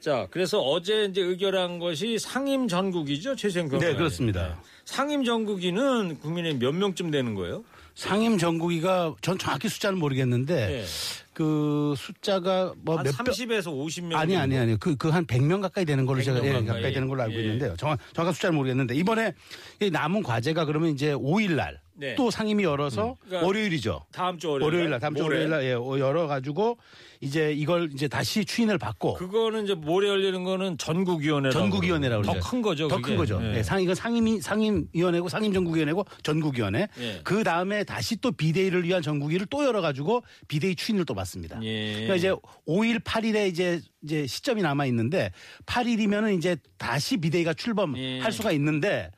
자, 0.00 0.28
그래서 0.30 0.60
어제 0.62 1.04
이제 1.10 1.20
의결한 1.20 1.78
것이 1.78 2.18
상임 2.18 2.66
전국이죠, 2.66 3.36
최생 3.36 3.68
평 3.68 3.80
네, 3.80 3.94
그렇습니다. 3.94 4.58
상임 4.86 5.24
전국이는 5.24 6.18
국민의 6.20 6.56
몇 6.58 6.72
명쯤 6.72 7.10
되는 7.10 7.34
거예요? 7.34 7.64
상임 7.94 8.38
전국이가 8.38 9.14
전 9.22 9.38
정확히 9.38 9.68
숫자는 9.68 9.98
모르겠는데 9.98 10.80
예. 10.80 10.84
그 11.32 11.94
숫자가 11.96 12.74
뭐한몇 12.78 13.14
30에서 13.16 13.66
50명. 13.66 14.14
아니 14.16 14.36
아니 14.36 14.56
아니 14.58 14.76
그 14.78 14.96
그 14.96 15.10
한 15.10 15.26
100명 15.26 15.60
가까이 15.62 15.84
되는 15.84 16.04
걸로 16.06 16.20
100명 16.20 16.24
제가 16.24 16.44
예, 16.46 16.64
가까이. 16.64 16.92
되는 16.92 17.08
걸로 17.08 17.22
알고 17.22 17.34
예. 17.34 17.40
있는데요. 17.42 17.76
정확 17.76 17.98
정확한 18.14 18.32
숫자는 18.34 18.56
모르겠는데 18.56 18.94
이번에 18.96 19.32
이 19.80 19.90
남은 19.90 20.22
과제가 20.22 20.64
그러면 20.64 20.90
이제 20.90 21.12
5일 21.12 21.52
날 21.54 21.80
네. 21.96 22.14
또 22.16 22.30
상임위 22.30 22.64
열어서 22.64 23.16
그러니까 23.20 23.46
월요일이죠. 23.46 24.04
다음 24.12 24.38
주 24.38 24.50
월요일. 24.50 24.64
월요일 24.64 24.90
날 24.90 25.00
다음 25.00 25.14
주. 25.14 25.22
월요일 25.22 25.48
날 25.48 25.64
예, 25.64 25.70
열어 25.72 26.26
가지고 26.26 26.78
이제 27.20 27.52
이걸 27.52 27.90
이제 27.92 28.08
다시 28.08 28.44
추인을 28.44 28.78
받고 28.78 29.14
그거는 29.14 29.64
이제 29.64 29.74
모레 29.74 30.08
열리는 30.08 30.44
거는 30.44 30.76
전국 30.78 31.20
위원회라고. 31.20 31.58
전국 31.58 31.84
위원회라고 31.84 32.22
더 32.22 32.32
그러죠. 32.32 32.50
큰 32.50 32.62
거죠. 32.62 32.88
더. 32.88 33.00
큰 33.00 33.16
거죠. 33.16 33.40
예. 33.42 33.58
예, 33.58 33.62
상 33.62 33.80
이건 33.80 33.94
상임위 33.94 34.40
상임 34.40 34.88
위원회고 34.92 35.28
상임 35.28 35.52
전국 35.52 35.74
위원회고 35.76 36.04
전국 36.22 36.56
위원회. 36.56 36.88
예. 36.98 37.20
그 37.22 37.44
다음에 37.44 37.84
다시 37.84 38.16
또 38.16 38.32
비대위를 38.32 38.84
위한 38.84 39.00
전국위를 39.00 39.46
또 39.46 39.64
열어 39.64 39.80
가지고 39.80 40.22
비대위 40.48 40.74
추인을 40.76 41.04
또 41.04 41.14
받습니다. 41.14 41.62
예. 41.62 41.92
그러니까 41.92 42.16
이제 42.16 42.34
5일 42.66 43.00
8일에 43.04 43.48
이제 43.48 43.80
이제 44.02 44.26
시점이 44.26 44.60
남아 44.62 44.86
있는데 44.86 45.30
8일이면은 45.66 46.36
이제 46.36 46.56
다시 46.76 47.16
비대위가 47.16 47.54
출범할 47.54 47.98
예. 48.26 48.30
수가 48.30 48.52
있는데 48.52 49.10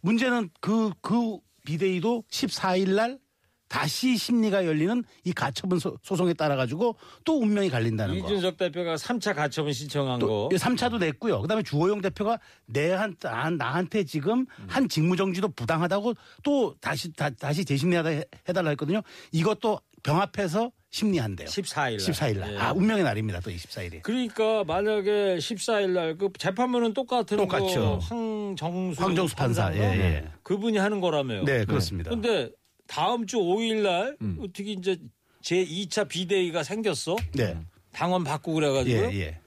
문제는 0.00 0.50
그그 0.60 1.38
비대위도 1.64 2.24
14일 2.30 2.94
날 2.94 3.18
다시 3.68 4.16
심리가 4.16 4.66
열리는 4.66 5.04
이 5.22 5.32
가처분 5.32 5.78
소- 5.78 5.96
소송에 6.02 6.34
따라 6.34 6.56
가지고 6.56 6.96
또 7.24 7.38
운명이 7.40 7.70
갈린다는 7.70 8.18
거. 8.18 8.26
이준석 8.26 8.56
대표가 8.56 8.96
3차 8.96 9.32
가처분 9.32 9.72
신청한 9.72 10.18
또 10.18 10.48
거. 10.48 10.56
3차도 10.56 10.98
냈고요. 10.98 11.40
그다음에 11.40 11.62
주호영 11.62 12.00
대표가 12.00 12.40
내한 12.66 13.14
나- 13.20 13.48
나한테 13.50 14.02
지금 14.02 14.44
한 14.66 14.88
직무정지도 14.88 15.50
부당하다고 15.50 16.14
또 16.42 16.74
다시 16.80 17.12
다, 17.12 17.30
시 17.52 17.64
재심리하다 17.64 18.08
해- 18.08 18.24
해달라 18.48 18.70
했거든요. 18.70 19.02
이것도 19.30 19.78
병합해서 20.02 20.72
심리한대요. 20.90 21.48
14일 21.48 21.74
날. 21.74 21.96
14일 21.98 22.38
날. 22.38 22.54
예. 22.54 22.58
아 22.58 22.72
운명의 22.72 23.04
날입니다. 23.04 23.40
또 23.40 23.50
24일이. 23.50 24.02
그러니까 24.02 24.64
만약에 24.64 25.36
14일 25.36 25.90
날 25.90 26.16
그 26.18 26.30
재판부는 26.36 26.94
똑같은 26.94 27.36
똑같죠. 27.36 27.98
거 27.98 27.98
황정수 27.98 29.02
황정수 29.02 29.36
판사? 29.36 29.72
예, 29.74 29.78
예. 29.80 30.24
그분이 30.42 30.78
하는 30.78 31.00
거라며요. 31.00 31.44
네, 31.44 31.64
그렇습니다. 31.64 32.10
근데 32.10 32.50
다음 32.88 33.26
주 33.26 33.36
5일 33.38 33.82
날 33.82 34.16
음. 34.20 34.38
어떻게 34.42 34.72
이제 34.72 34.98
제 35.42 35.64
2차 35.64 36.08
비대위가 36.08 36.64
생겼어? 36.64 37.16
네. 37.34 37.56
당원 37.92 38.24
바꾸고 38.24 38.54
그래 38.54 38.70
가지고 38.70 39.12
예, 39.14 39.20
예. 39.20 39.38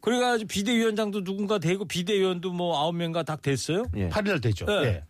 그래 0.00 0.18
가지고 0.18 0.48
비대위원장도 0.48 1.22
누군가 1.24 1.58
되고 1.58 1.84
비대위원도 1.84 2.52
뭐 2.52 2.76
아홉 2.80 2.94
명가 2.96 3.22
다 3.22 3.36
됐어요. 3.36 3.84
예. 3.96 4.08
8일 4.08 4.26
날 4.28 4.40
되죠. 4.40 4.64
네. 4.66 4.72
예. 4.84 5.04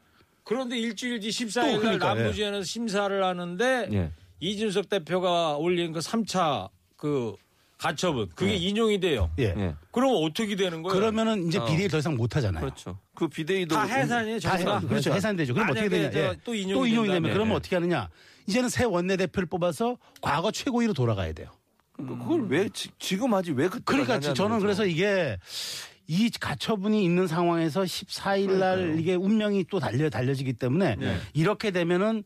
그런데 0.44 0.76
일주일 0.79 1.20
뒤또 1.20 1.31
14일 1.31 1.62
날 1.72 1.81
그러니까, 1.81 2.14
남부지에는 2.14 2.64
심사를 2.64 3.24
하는데 3.24 3.88
예. 3.92 4.11
이준석 4.40 4.88
대표가 4.88 5.57
올린 5.57 5.92
그 5.92 6.00
3차 6.00 6.68
그 6.96 7.35
가처분 7.79 8.29
그게 8.35 8.57
인용이 8.57 9.00
돼요. 9.00 9.31
예. 9.38 9.55
예. 9.57 9.74
그럼 9.90 10.12
어떻게 10.22 10.55
되는 10.55 10.83
거예요? 10.83 10.98
그러면은 10.98 11.46
이제 11.48 11.59
어. 11.59 11.64
비대위 11.64 11.88
더 11.88 11.98
이상 11.98 12.14
못 12.14 12.37
하잖아요. 12.37 12.62
그렇죠. 12.62 12.98
그 13.14 13.26
비대위도 13.26 13.74
다 13.74 13.85
해산이에요. 13.85 14.38
다 14.40 14.55
해, 14.55 14.64
정부가? 14.64 14.88
그렇죠. 14.88 15.12
해산되죠. 15.14 15.55
그럼 15.55 15.70
어떻게 15.70 15.88
되냐? 15.88 16.11
저 16.11 16.18
예. 16.18 16.37
또 16.44 16.55
인용이 16.55 16.90
되면 16.90 17.05
된다면. 17.05 17.33
그러면 17.33 17.53
예. 17.53 17.57
어떻게 17.57 17.76
하느냐? 17.76 18.11
이제는 18.46 18.68
새 18.68 18.85
원내 18.85 19.16
대표를 19.16 19.46
뽑아서 19.48 19.96
과거 20.20 20.50
최고위로 20.50 20.92
돌아가야 20.92 21.33
돼요. 21.33 21.48
그걸 21.96 22.48
왜 22.48 22.68
지, 22.70 23.16
금 23.16 23.35
하지 23.35 23.53
왜 23.53 23.68
그때 23.68 23.83
그러니까 23.85 24.18
저는 24.20 24.57
거죠. 24.57 24.61
그래서 24.61 24.87
이게 24.87 25.38
이 26.07 26.31
가처분이 26.31 27.05
있는 27.05 27.26
상황에서 27.26 27.83
14일 27.83 28.59
날 28.59 28.98
이게 28.98 29.14
운명이 29.14 29.66
또 29.70 29.79
달려 29.79 30.11
달려지기 30.11 30.55
때문에 30.55 30.96
네. 30.96 31.16
이렇게 31.35 31.70
되면은 31.70 32.24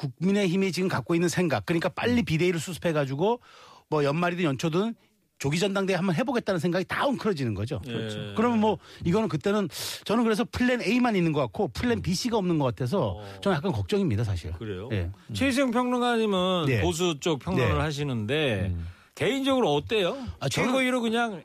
국민의힘이 0.00 0.72
지금 0.72 0.88
갖고 0.88 1.14
있는 1.14 1.28
생각 1.28 1.66
그러니까 1.66 1.88
빨리 1.90 2.22
비대위를 2.22 2.58
수습해 2.58 2.92
가지고 2.92 3.40
뭐 3.88 4.04
연말이든 4.04 4.44
연초든 4.44 4.94
조기 5.38 5.58
전당대회 5.58 5.96
한번 5.96 6.14
해보겠다는 6.16 6.58
생각이 6.58 6.84
다 6.86 7.06
웅크러지는 7.06 7.54
거죠. 7.54 7.80
그렇죠. 7.80 8.34
그러면 8.36 8.60
뭐 8.60 8.78
이거는 9.06 9.28
그때는 9.28 9.68
저는 10.04 10.22
그래서 10.24 10.44
플랜 10.52 10.82
A만 10.82 11.16
있는 11.16 11.32
것 11.32 11.40
같고 11.40 11.68
플랜 11.68 12.02
B, 12.02 12.14
C가 12.14 12.36
없는 12.36 12.58
것 12.58 12.66
같아서 12.66 13.22
저는 13.42 13.56
약간 13.56 13.72
걱정입니다 13.72 14.22
사실. 14.22 14.52
그래요? 14.52 14.90
예. 14.92 15.10
최희생 15.32 15.70
평론가님은 15.70 16.66
네. 16.66 16.82
보수 16.82 17.16
쪽 17.20 17.38
평론을 17.38 17.68
네. 17.74 17.80
하시는데 17.80 18.74
개인적으로 19.14 19.74
어때요? 19.74 20.16
아, 20.40 20.48
저는- 20.48 20.50
최고위로 20.66 21.00
그냥 21.00 21.42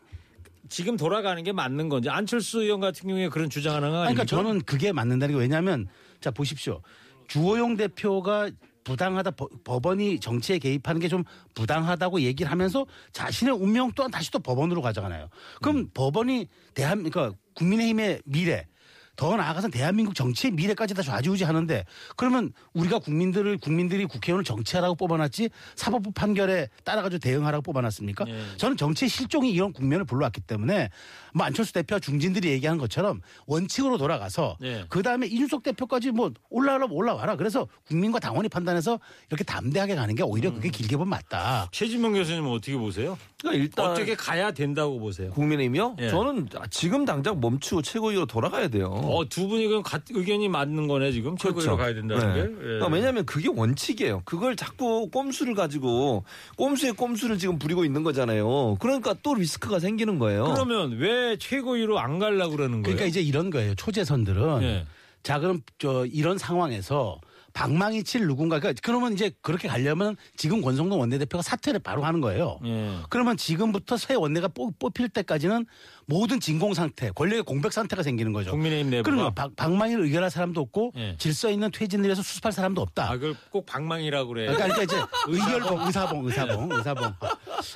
지금 0.68 0.98
돌아가는 0.98 1.42
게 1.44 1.54
맞는 1.54 1.88
건지 1.88 2.10
안철수 2.10 2.64
의원 2.64 2.82
같은 2.82 3.08
경우에 3.08 3.30
그런 3.30 3.50
주장하는 3.50 3.92
거 3.92 3.96
아니, 3.96 4.08
아닙니까? 4.08 4.26
그러니까 4.26 4.50
저는 4.50 4.62
그게 4.66 4.92
맞는다는 4.92 5.36
게 5.36 5.40
왜냐하면 5.40 5.88
자 6.20 6.32
보십시오. 6.32 6.82
주호영 7.28 7.78
대표가 7.78 8.52
부당하다 8.84 9.32
법- 9.32 9.64
법원이 9.64 10.20
정치에 10.20 10.60
개입하는 10.60 11.02
게 11.02 11.08
좀 11.08 11.24
부당하다고 11.56 12.22
얘기를 12.22 12.52
하면서 12.52 12.86
자신의 13.14 13.56
운명 13.56 13.92
또한 13.96 14.12
다시 14.12 14.30
또 14.32 14.38
법원으로 14.40 14.82
가져가나요. 14.82 15.30
그럼 15.62 15.78
음. 15.78 15.90
법원이 15.94 16.48
대한 16.76 17.04
그러니까 17.04 17.36
국민의힘의 17.56 18.22
미래 18.26 18.68
더 19.16 19.36
나아가서 19.36 19.70
대한민국 19.70 20.16
정치의 20.16 20.52
미래까지 20.52 20.94
다 20.94 21.02
좌지우지하는데 21.02 21.86
그러면 22.16 22.52
우리가 22.74 23.00
국민들을 23.00 23.58
국민들이 23.58 24.06
국회의원을 24.06 24.44
정치하라고 24.44 24.96
뽑아놨지 24.96 25.50
사법부 25.76 26.12
판결에 26.12 26.70
따라가지고 26.84 27.20
대응하라고 27.20 27.62
뽑아놨습니까? 27.62 28.26
예. 28.28 28.44
저는 28.58 28.78
정치의 28.78 29.10
실종이 29.10 29.52
이런 29.52 29.74
국면을 29.74 30.06
불러왔기 30.06 30.42
때문에 30.42 30.90
뭐 31.34 31.46
안철수 31.46 31.74
대표와 31.74 32.00
중진들이 32.00 32.50
얘기하는 32.50 32.80
것처럼 32.80 33.22
원칙으로 33.46 33.98
돌아가서 33.98 34.58
예. 34.64 34.86
그 34.90 35.04
다음에 35.04 35.28
이준석 35.28 35.64
대표까지 35.64 36.12
뭐 36.12 36.32
올라가려면 36.50 36.96
올라와라. 36.96 37.36
그래서 37.36 37.68
국민과 37.88 38.20
당원이 38.20 38.50
판단해서 38.50 39.00
이렇게 39.30 39.44
담대하게 39.44 39.96
가는 39.96 40.16
게 40.16 40.24
오히려 40.24 40.50
음. 40.50 40.56
그게 40.56 40.70
길게 40.70 40.98
보면 40.98 41.10
맞다. 41.10 41.70
최진명 41.72 42.14
교수님은 42.14 42.50
어떻게 42.52 42.78
보세요? 42.78 43.18
그러니까 43.40 43.64
일단 43.64 43.86
어떻게 43.92 44.16
가야 44.16 44.52
된다고 44.52 45.00
보세요? 45.00 45.32
국민의힘이요? 45.32 45.96
예. 46.00 46.10
저는 46.10 46.48
지금 46.70 47.06
당장 47.06 47.40
멈추고 47.40 47.82
최고위로 47.82 48.26
돌아가야 48.26 48.68
돼요. 48.70 48.90
어, 49.08 49.28
두 49.30 49.48
분이 49.48 49.68
그럼 49.68 49.84
같- 49.84 50.04
의견이 50.10 50.50
맞는 50.50 50.88
거네, 50.88 51.12
지금. 51.12 51.38
최고위로 51.38 51.78
가야 51.78 51.94
된다는 51.94 52.28
네. 52.28 52.34
게. 52.34 52.40
예. 52.42 52.56
그러니까 52.56 52.88
왜냐하면 52.88 53.26
그게 53.26 53.48
원칙이에요. 53.50 54.22
그걸 54.26 54.56
자꾸 54.56 55.10
꼼수를 55.10 55.56
가지고 55.56 56.24
꼼수에 56.58 56.92
꼼수를 56.92 57.38
지금 57.38 57.60
부리고 57.60 57.86
있는 57.86 58.04
거잖아요. 58.04 58.76
그러니까 58.80 59.16
또 59.24 59.36
리스크가 59.36 59.80
생기는 59.80 60.20
거예요. 60.20 60.46
그러면 60.54 60.98
왜 60.98 61.38
최고위로 61.38 62.00
안 62.00 62.20
가려고 62.20 62.52
그러는 62.56 62.82
거예요? 62.84 62.84
그러니까 62.96 63.06
이제 63.06 63.22
이런 63.22 63.50
거예요. 63.50 63.76
초재선들은 63.76 64.62
예. 64.64 64.86
자 65.24 65.40
그럼 65.40 65.62
저 65.80 66.06
이런 66.06 66.38
상황에서 66.38 67.20
방망이 67.54 68.04
칠 68.04 68.28
누군가 68.28 68.60
그러니까 68.60 68.82
그러면 68.84 69.14
이제 69.14 69.32
그렇게 69.42 69.70
가려면 69.70 70.18
지금 70.36 70.62
권성동 70.62 71.00
원내대표가 71.00 71.42
사퇴를 71.42 71.80
바로 71.80 72.04
하는 72.04 72.20
거예요. 72.20 72.60
예. 72.66 72.98
그러면 73.10 73.38
지금부터 73.38 73.96
새 73.96 74.14
원내가 74.14 74.50
뽑, 74.50 74.78
뽑힐 74.78 75.08
때까지는 75.08 75.66
모든 76.08 76.40
진공 76.40 76.74
상태, 76.74 77.10
권력의 77.12 77.44
공백 77.44 77.74
상태가 77.74 78.04
생기는 78.04 78.32
거죠. 78.32 78.52
국민의힘 78.52 78.90
내부가. 78.92 79.10
그러면 79.10 79.34
방- 79.34 79.54
방망이를 79.56 80.04
의결할 80.06 80.30
사람도 80.30 80.62
없고 80.62 80.92
예. 80.98 81.16
질서 81.18 81.50
있는 81.50 81.72
퇴진을 81.72 82.06
위해서 82.06 82.22
수습할 82.22 82.52
사람도 82.52 82.82
없다. 82.82 83.10
아, 83.10 83.14
그걸 83.14 83.36
꼭 83.50 83.66
방망이라고 83.66 84.30
그래. 84.30 84.54
그러니까 84.54 84.84
이제 84.84 84.96
의결봉, 85.28 85.82
의사봉, 85.88 86.26
의사봉, 86.28 86.72
의사봉. 86.72 87.14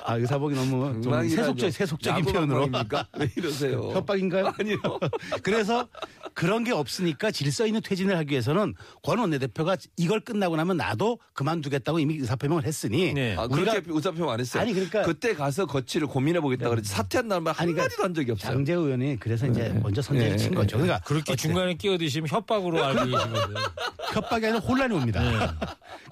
아, 0.04 0.14
의사복이 0.16 0.54
너무 0.54 1.00
좀. 1.02 1.28
세속적, 1.28 1.72
세속적인 1.72 2.24
표현으로. 2.26 2.68
왜 3.18 3.30
이러세요? 3.36 3.90
협박인가요? 3.92 4.52
아니요. 4.58 4.76
그래서 5.42 5.88
그런 6.34 6.62
게 6.64 6.72
없으니까 6.72 7.30
질서 7.30 7.66
있는 7.66 7.80
퇴진을 7.82 8.16
하기 8.18 8.30
위해서는 8.32 8.74
권 9.02 9.18
원내대표가 9.18 9.76
이걸 9.96 10.20
끝나고 10.20 10.56
나면 10.56 10.76
나도 10.76 11.18
그만두겠다고 11.32 11.98
이미 11.98 12.14
의사표명을 12.16 12.64
했으니 12.64 13.12
네. 13.12 13.34
아, 13.36 13.46
그렇게 13.48 13.82
의사표명 13.86 14.30
안 14.30 14.40
했어요. 14.40 14.62
아니, 14.62 14.72
그러니까- 14.72 15.02
네. 15.04 15.12
때 15.20 15.34
가서 15.34 15.66
거치를 15.66 16.06
고민해 16.06 16.40
보겠다 16.40 16.68
그랬지 16.70 16.88
사퇴한다는 16.90 17.42
말 17.42 17.52
그러니까 17.54 17.82
한마디도 17.82 18.02
한 18.04 18.12
적이 18.20 18.32
없어요. 18.32 18.52
장재 18.52 18.72
의원이 18.74 19.16
그래서 19.18 19.46
이제 19.46 19.72
먼저 19.82 20.02
선제를 20.02 20.32
네. 20.32 20.36
친 20.36 20.54
거죠. 20.54 20.76
그러니까 20.76 21.00
그렇게 21.00 21.32
어쨌든 21.32 21.50
중간에 21.50 21.74
끼어드시면 21.74 22.28
협박으로 22.28 22.84
알고 22.84 23.04
계시거든요. 23.06 23.58
협박이 24.14 24.46
아니라 24.46 24.60
혼란이 24.60 24.94
옵니다. 24.94 25.56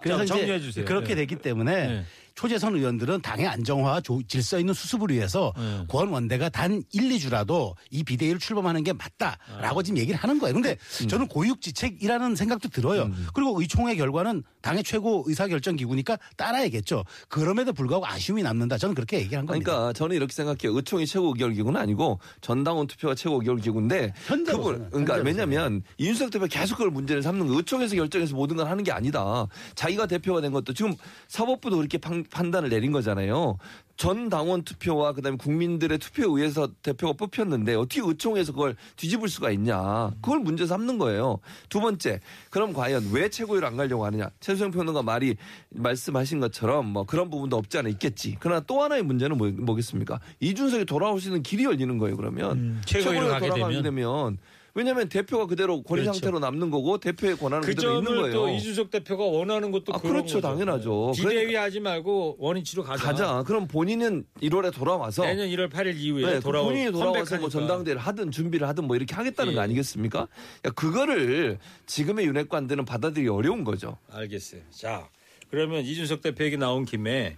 그래서 0.00 0.24
자, 0.24 0.34
정리해 0.36 0.60
주세요. 0.60 0.84
그렇게 0.84 1.08
네. 1.08 1.16
됐기 1.16 1.36
때문에 1.36 1.86
네. 1.88 2.04
초재선 2.38 2.76
의원들은 2.76 3.20
당의 3.20 3.48
안정화와 3.48 4.00
조- 4.00 4.22
질서 4.28 4.60
있는 4.60 4.72
수습을 4.72 5.10
위해서 5.10 5.52
네. 5.56 5.84
권 5.88 6.06
원대가 6.10 6.48
단 6.48 6.84
1, 6.92 7.08
2주라도 7.10 7.74
이 7.90 8.04
비대위를 8.04 8.38
출범하는 8.38 8.84
게 8.84 8.92
맞다라고 8.92 9.82
지금 9.82 9.98
얘기를 9.98 10.16
하는 10.20 10.38
거예요. 10.38 10.54
근데 10.54 10.76
음. 11.02 11.08
저는 11.08 11.26
고육지책이라는 11.26 12.36
생각도 12.36 12.68
들어요. 12.68 13.10
그리고 13.34 13.60
의총의 13.60 13.96
결과는 13.96 14.44
당의 14.62 14.84
최고 14.84 15.24
의사결정 15.26 15.74
기구니까 15.74 16.16
따라야겠죠. 16.36 17.04
그럼에도 17.28 17.72
불구하고 17.72 18.06
아쉬움이 18.06 18.44
남는다. 18.44 18.78
저는 18.78 18.94
그렇게 18.94 19.18
얘기한 19.18 19.44
겁니다. 19.44 19.64
그러니까 19.72 19.92
저는 19.94 20.14
이렇게 20.14 20.32
생각해요. 20.32 20.76
의총이 20.76 21.06
최고 21.06 21.30
의결 21.30 21.54
기구는 21.54 21.80
아니고 21.80 22.20
전당원 22.40 22.86
투표가 22.86 23.16
최고 23.16 23.40
의결 23.40 23.56
기구인데 23.56 24.12
현재로서는, 24.26 24.46
그분 24.46 24.90
그러니까 24.90 25.14
현재로서는. 25.16 25.26
왜냐하면 25.26 25.82
이준석 25.98 26.30
대표 26.30 26.46
계속 26.46 26.76
그걸 26.76 26.92
문제를 26.92 27.20
삼는 27.20 27.48
거 27.48 27.56
의총에서 27.56 27.96
결정해서 27.96 28.36
모든 28.36 28.56
걸 28.56 28.68
하는 28.68 28.84
게 28.84 28.92
아니다. 28.92 29.44
자기가 29.74 30.06
대표가 30.06 30.40
된 30.40 30.52
것도 30.52 30.72
지금 30.72 30.94
사법부도 31.26 31.78
그렇게 31.78 31.98
판, 31.98 32.24
판단을 32.30 32.68
내린 32.68 32.92
거잖아요. 32.92 33.58
전 33.96 34.28
당원 34.28 34.62
투표와 34.62 35.12
그다음에 35.12 35.36
국민들의 35.36 35.98
투표에 35.98 36.26
의해서 36.26 36.68
대표가 36.82 37.14
뽑혔는데 37.14 37.74
어떻게 37.74 38.00
의총에서 38.00 38.52
그걸 38.52 38.76
뒤집을 38.94 39.28
수가 39.28 39.50
있냐. 39.50 40.12
그걸 40.22 40.38
문제 40.38 40.66
삼는 40.66 40.98
거예요. 40.98 41.40
두 41.68 41.80
번째, 41.80 42.20
그럼 42.50 42.72
과연 42.72 43.10
왜 43.12 43.28
최고위를 43.28 43.66
안 43.66 43.76
가려고 43.76 44.06
하느냐. 44.06 44.30
최수영 44.38 44.70
평론가 44.70 45.02
말이 45.02 45.36
말씀하신 45.70 46.38
것처럼 46.38 46.86
뭐 46.86 47.04
그런 47.04 47.28
부분도 47.28 47.56
없지 47.56 47.78
않아 47.78 47.88
있겠지. 47.88 48.36
그러나 48.38 48.60
또 48.60 48.82
하나의 48.82 49.02
문제는 49.02 49.36
뭐, 49.36 49.50
뭐겠습니까? 49.50 50.20
이준석이 50.38 50.84
돌아올 50.84 51.20
수 51.20 51.28
있는 51.28 51.42
길이 51.42 51.64
열리는 51.64 51.98
거예요. 51.98 52.16
그러면 52.16 52.52
음, 52.52 52.82
최고위로 52.86 53.10
최고위로 53.12 53.32
가게 53.32 53.48
돌아가게 53.48 53.74
되면. 53.74 53.82
되면 53.82 54.38
왜냐하면 54.78 55.08
대표가 55.08 55.46
그대로 55.46 55.82
권위 55.82 56.02
그렇죠. 56.02 56.12
상태로 56.12 56.38
남는 56.38 56.70
거고 56.70 56.98
대표의 56.98 57.36
권한은 57.36 57.62
그 57.66 57.74
그대로 57.74 57.98
있는 57.98 58.14
거예요. 58.14 58.32
또 58.32 58.48
이준석 58.48 58.92
대표가 58.92 59.24
원하는 59.24 59.72
것도 59.72 59.92
아, 59.92 59.98
그렇죠. 59.98 60.36
거죠. 60.36 60.40
당연하죠. 60.40 61.14
비대위 61.16 61.56
하지 61.56 61.80
말고 61.80 62.36
원위치로 62.38 62.84
가자. 62.84 63.02
가자. 63.02 63.42
그럼 63.44 63.66
본인은 63.66 64.24
1월에 64.40 64.72
돌아와서 64.72 65.24
내년 65.24 65.48
1월 65.48 65.68
8일 65.68 65.96
이후에 65.96 66.34
네, 66.34 66.40
돌아올 66.40 66.66
본인이 66.68 66.92
돌아와서 66.92 67.38
뭐. 67.38 67.48
전당대회를 67.48 68.00
하든 68.00 68.30
준비를 68.30 68.68
하든 68.68 68.84
뭐 68.84 68.94
이렇게 68.94 69.16
하겠다는 69.16 69.50
예. 69.50 69.56
거 69.56 69.62
아니겠습니까? 69.62 70.28
그러니까 70.62 70.80
그거를 70.80 71.58
지금의 71.86 72.26
윤핵관들은 72.26 72.84
받아들이기 72.84 73.28
어려운 73.28 73.64
거죠. 73.64 73.98
알겠어요. 74.12 74.60
자, 74.70 75.08
그러면 75.50 75.84
이준석 75.84 76.22
대표 76.22 76.44
얘기 76.44 76.56
나온 76.56 76.84
김에 76.84 77.34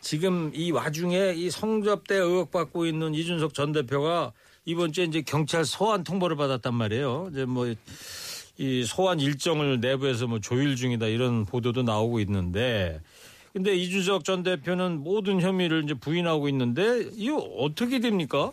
지금 0.00 0.50
이 0.52 0.72
와중에 0.72 1.34
이 1.36 1.50
성접대 1.50 2.16
의혹 2.16 2.50
받고 2.50 2.86
있는 2.86 3.14
이준석 3.14 3.54
전 3.54 3.70
대표가 3.70 4.32
이번 4.64 4.92
주에 4.92 5.04
이제 5.04 5.22
경찰 5.22 5.64
소환 5.64 6.04
통보를 6.04 6.36
받았단 6.36 6.74
말이에요. 6.74 7.28
이제 7.32 7.44
뭐 7.44 7.66
이 8.58 8.84
소환 8.84 9.20
일정을 9.20 9.80
내부에서 9.80 10.26
뭐 10.26 10.38
조율 10.38 10.76
중이다 10.76 11.06
이런 11.06 11.46
보도도 11.46 11.82
나오고 11.82 12.20
있는데 12.20 13.00
근데 13.54 13.74
이준석 13.74 14.22
전 14.24 14.42
대표는 14.42 14.98
모든 15.02 15.40
혐의를 15.40 15.84
이제 15.84 15.94
부인하고 15.94 16.46
있는데 16.50 17.06
이거 17.14 17.36
어떻게 17.38 18.00
됩니까? 18.00 18.52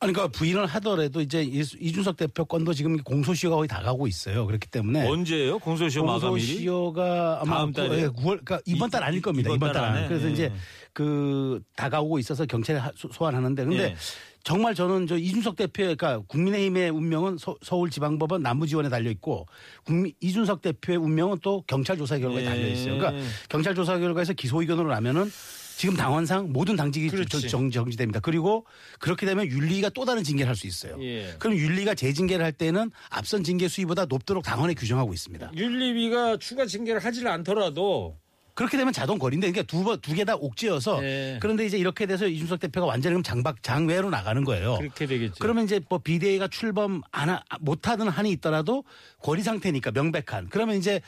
아니, 0.00 0.14
그러니까 0.14 0.36
부인을 0.36 0.64
하더라도 0.64 1.20
이제 1.20 1.42
이- 1.44 1.60
이준석 1.60 2.16
대표 2.16 2.46
건도 2.46 2.72
지금 2.72 2.96
공소시효가 3.02 3.56
거의 3.56 3.68
다 3.68 3.82
가고 3.82 4.06
있어요. 4.06 4.46
그렇기 4.46 4.68
때문에 4.68 5.06
언제예요? 5.06 5.58
공소시효 5.58 6.02
마감일이? 6.06 6.28
공소시효가 6.46 7.40
아마 7.42 7.56
다음 7.58 7.72
달이에요? 7.74 8.12
9월, 8.14 8.24
그러니까 8.42 8.60
이번 8.64 8.88
달 8.88 9.04
아닐 9.04 9.18
이- 9.18 9.20
겁니다. 9.22 9.48
이번 9.50 9.56
이번 9.58 9.72
달 9.72 9.82
달 9.82 9.84
안에? 9.90 10.02
안. 10.04 10.08
그래서 10.08 10.28
예. 10.28 10.32
이제 10.32 10.52
그 10.94 11.60
다가오고 11.76 12.18
있어서 12.20 12.46
경찰에 12.46 12.80
소환하는데 12.96 13.64
근데 13.66 13.82
예. 13.90 13.96
정말 14.44 14.74
저는 14.74 15.06
저 15.06 15.16
이준석 15.16 15.56
대표의 15.56 15.96
그러니까 15.96 16.24
국민의힘의 16.26 16.90
운명은 16.90 17.38
서, 17.38 17.56
울지방법원 17.76 18.42
남부지원에 18.42 18.88
달려 18.88 19.10
있고 19.10 19.46
국민 19.84 20.12
이준석 20.20 20.62
대표의 20.62 20.98
운명은 20.98 21.38
또 21.42 21.62
경찰 21.66 21.96
조사 21.96 22.18
결과에 22.18 22.42
예. 22.42 22.44
달려 22.44 22.66
있어요. 22.68 22.98
그러니까 22.98 23.24
경찰 23.48 23.74
조사 23.74 23.98
결과에서 23.98 24.32
기소 24.32 24.60
의견으로 24.60 24.88
나면은 24.90 25.30
지금 25.76 25.96
당원상 25.96 26.52
모든 26.52 26.76
당직이 26.76 27.08
그렇지. 27.08 27.48
정, 27.48 27.70
정지됩니다. 27.70 28.20
그리고 28.20 28.66
그렇게 29.00 29.26
되면 29.26 29.46
윤리가 29.46 29.88
또 29.90 30.04
다른 30.04 30.22
징계를 30.22 30.48
할 30.48 30.56
수 30.56 30.66
있어요. 30.66 30.96
예. 31.02 31.34
그럼 31.38 31.56
윤리가 31.56 31.94
재징계를 31.94 32.44
할 32.44 32.52
때는 32.52 32.90
앞선 33.08 33.42
징계 33.42 33.68
수위보다 33.68 34.04
높도록 34.04 34.44
당원에 34.44 34.74
규정하고 34.74 35.12
있습니다. 35.14 35.52
윤리위가 35.56 36.36
추가 36.36 36.66
징계를 36.66 37.02
하질 37.02 37.26
않더라도 37.26 38.18
그렇게 38.54 38.76
되면 38.76 38.92
자동 38.92 39.18
거리인데 39.18 39.50
그러니까 39.50 39.66
두 39.70 39.82
번 39.84 39.98
두 40.00 40.14
개 40.14 40.24
다 40.24 40.34
옥죄어서 40.36 41.00
네. 41.00 41.38
그런데 41.40 41.64
이제 41.64 41.78
이렇게 41.78 42.06
돼서 42.06 42.26
이준석 42.26 42.60
대표가 42.60 42.86
완전히 42.86 43.14
그럼 43.14 43.22
장박 43.22 43.62
장외로 43.62 44.10
나가는 44.10 44.44
거예요. 44.44 44.76
그렇게 44.78 45.06
되겠죠. 45.06 45.36
그러면 45.40 45.64
이제 45.64 45.80
뭐 45.88 45.98
비대위가 45.98 46.48
출범 46.48 47.00
안 47.10 47.30
하, 47.30 47.42
못하는 47.60 48.08
한이 48.08 48.30
있더라도 48.32 48.84
거리 49.22 49.42
상태니까 49.42 49.90
명백한. 49.92 50.48
그러면 50.50 50.76
이제 50.76 51.00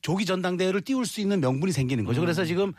조기 0.00 0.24
전당대회를 0.26 0.82
띄울 0.82 1.04
수 1.06 1.20
있는 1.20 1.40
명분이 1.40 1.72
생기는 1.72 2.04
거죠. 2.04 2.20
음. 2.20 2.24
그래서 2.24 2.44
지금 2.44 2.72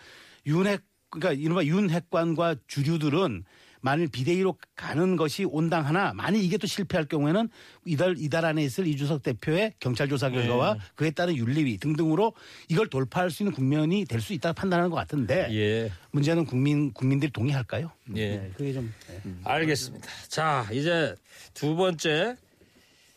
윤핵 0.45 0.81
그러니까 1.09 1.33
이른바 1.33 1.63
윤핵관과 1.63 2.55
주류들은 2.67 3.43
만일 3.83 4.07
비대위로 4.07 4.57
가는 4.77 5.17
것이 5.17 5.43
온당하나 5.43 6.13
만일 6.13 6.41
이게 6.41 6.57
또 6.57 6.65
실패할 6.67 7.05
경우에는 7.05 7.49
이달 7.85 8.15
이달 8.17 8.45
안에 8.45 8.63
있을 8.63 8.87
이준석 8.87 9.23
대표의 9.23 9.73
경찰 9.81 10.07
조사 10.07 10.29
결과와 10.29 10.75
네. 10.75 10.79
그에 10.95 11.11
따른 11.11 11.35
윤리위 11.35 11.77
등등으로 11.79 12.31
이걸 12.69 12.87
돌파할 12.87 13.29
수 13.29 13.43
있는 13.43 13.53
국면이 13.53 14.05
될 14.05 14.23
수 14.23 14.31
있다 14.31 14.53
판단하는 14.53 14.89
것 14.89 14.95
같은데 14.95 15.49
예. 15.51 15.91
문제는 16.11 16.45
국민 16.45 16.93
국민들이 16.93 17.29
동의할까요? 17.29 17.91
예. 18.15 18.37
네, 18.37 18.51
그게 18.55 18.71
좀 18.71 18.93
네. 19.09 19.33
알겠습니다. 19.43 20.07
자, 20.29 20.65
이제 20.71 21.13
두 21.53 21.75
번째 21.75 22.37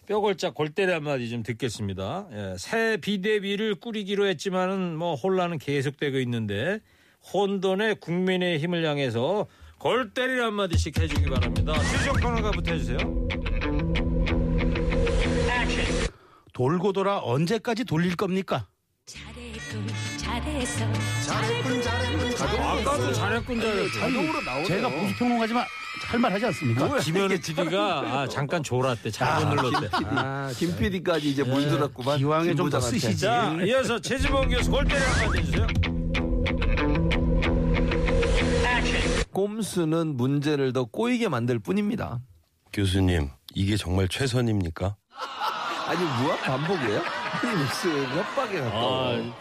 뼈골짝 0.08 0.54
골때리 0.54 0.90
한마디 0.90 1.28
좀 1.28 1.44
듣겠습니다. 1.44 2.26
예, 2.32 2.54
새 2.58 2.96
비대위를 2.96 3.76
꾸리기로 3.76 4.26
했지만은 4.26 4.96
뭐 4.96 5.14
혼란은 5.14 5.58
계속되고 5.58 6.18
있는데 6.18 6.80
혼돈의 7.32 7.96
국민의 8.00 8.58
힘을 8.58 8.84
향해서 8.84 9.46
골 9.86 10.10
때리 10.10 10.40
한마디씩 10.40 10.98
해주기 10.98 11.30
바랍니다. 11.30 11.72
최종 11.92 12.16
평론가부터 12.16 12.72
해주세요. 12.72 12.98
돌고 16.52 16.92
돌아 16.92 17.18
언제까지 17.22 17.84
돌릴 17.84 18.16
겁니까? 18.16 18.66
잘했군 19.06 19.86
잘했어 20.16 20.84
아까도 22.42 23.12
잘했군 23.12 23.60
잘했군. 23.60 23.92
자동으로 24.00 24.40
나오네요. 24.42 24.66
제가 24.66 24.88
보수 24.88 25.14
평론가지만 25.18 25.64
할 26.08 26.18
말 26.20 26.32
하지 26.32 26.46
않습니까? 26.46 26.98
김현우 26.98 27.28
PD가 27.28 28.00
아, 28.00 28.28
잠깐 28.28 28.64
졸았대. 28.64 29.12
잘못 29.12 29.54
눌렀대. 29.54 29.88
아, 30.16 30.52
김 30.56 30.76
PD까지 30.76 31.30
이제 31.30 31.44
물들었구만. 31.44 32.18
기왕에 32.18 32.48
김 32.48 32.56
좀더 32.56 32.78
부장한테. 32.80 32.98
쓰시지. 32.98 33.20
자, 33.22 33.56
이어서 33.64 34.00
최지봉 34.00 34.48
교수 34.48 34.68
골때리 34.68 35.00
한마디 35.00 35.38
해주세요. 35.38 35.66
꼼수는 39.40 40.16
문제를 40.16 40.72
더 40.72 40.84
꼬이게 40.84 41.28
만들 41.28 41.58
뿐입니다. 41.58 42.20
교수님, 42.72 43.28
이게 43.54 43.76
정말 43.76 44.08
최선입니까? 44.08 44.96
아니 45.86 45.98
무한 46.00 46.38
반복이에요? 46.38 47.02
아니 47.42 47.56
무슨 47.58 48.06
협박에 48.16 48.60
가까워. 48.60 49.12
아, 49.14 49.34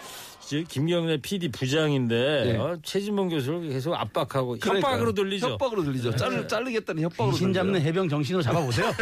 이제 0.44 0.66
김경래 0.68 1.16
PD 1.22 1.48
부장인데 1.50 2.44
네. 2.44 2.58
어, 2.58 2.78
최진봉 2.84 3.30
교수를 3.30 3.70
계속 3.70 3.94
압박하고 3.96 4.58
그러니까요. 4.60 4.76
협박으로 4.94 5.14
들리죠. 5.14 5.46
네. 5.48 5.52
협박으로 5.54 5.84
들리죠. 5.86 6.14
자르, 6.18 6.46
자르겠다는 6.46 7.02
협박으로 7.04 7.32
귀신 7.32 7.54
잡는 7.54 7.76
들려요. 7.76 7.88
해병 7.88 8.10
정신으로 8.10 8.44
잡아보세요. 8.44 8.92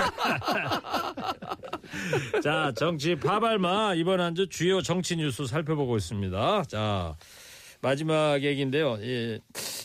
자, 2.43 2.71
정치 2.77 3.15
파발마 3.15 3.95
이번 3.95 4.19
한 4.21 4.35
주 4.35 4.47
주요 4.47 4.79
정치 4.83 5.15
뉴스 5.15 5.47
살펴보고 5.47 5.97
있습니다. 5.97 6.63
자, 6.67 7.15
마지막 7.83 8.41
얘기인데요. 8.41 8.97
예, 9.01 9.39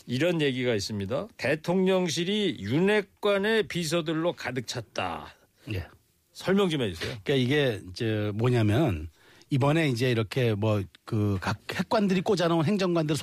이런 0.07 0.41
얘기가 0.41 0.73
있습니다. 0.73 1.27
대통령실이 1.35 2.57
윤핵관의 2.61 3.63
비서들로 3.63 4.31
가득 4.33 4.67
찼다. 4.67 5.35
예. 5.73 5.85
설명 6.31 6.69
좀 6.69 6.81
해주세요. 6.81 7.17
그러니까 7.23 7.33
이게 7.33 7.81
이제 7.91 8.31
뭐냐면 8.33 9.09
이번에 9.49 9.89
이제 9.89 10.09
이렇게 10.09 10.53
뭐 10.55 10.81
그 11.03 11.37
각 11.41 11.57
핵관들이 11.73 12.21
꽂아놓은 12.21 12.63
행정관들 12.65 13.17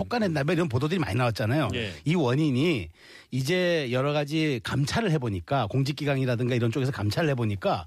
뭐 0.44 0.52
이런 0.52 0.68
보도들이 0.68 0.98
많이 0.98 1.16
나왔잖아요. 1.16 1.68
예. 1.74 1.92
이 2.04 2.14
원인이 2.14 2.88
이제 3.30 3.88
여러 3.92 4.12
가지 4.12 4.60
감찰을 4.62 5.10
해보니까 5.12 5.68
공직기강이라든가 5.68 6.54
이런 6.54 6.70
쪽에서 6.70 6.92
감찰을 6.92 7.30
해보니까 7.30 7.86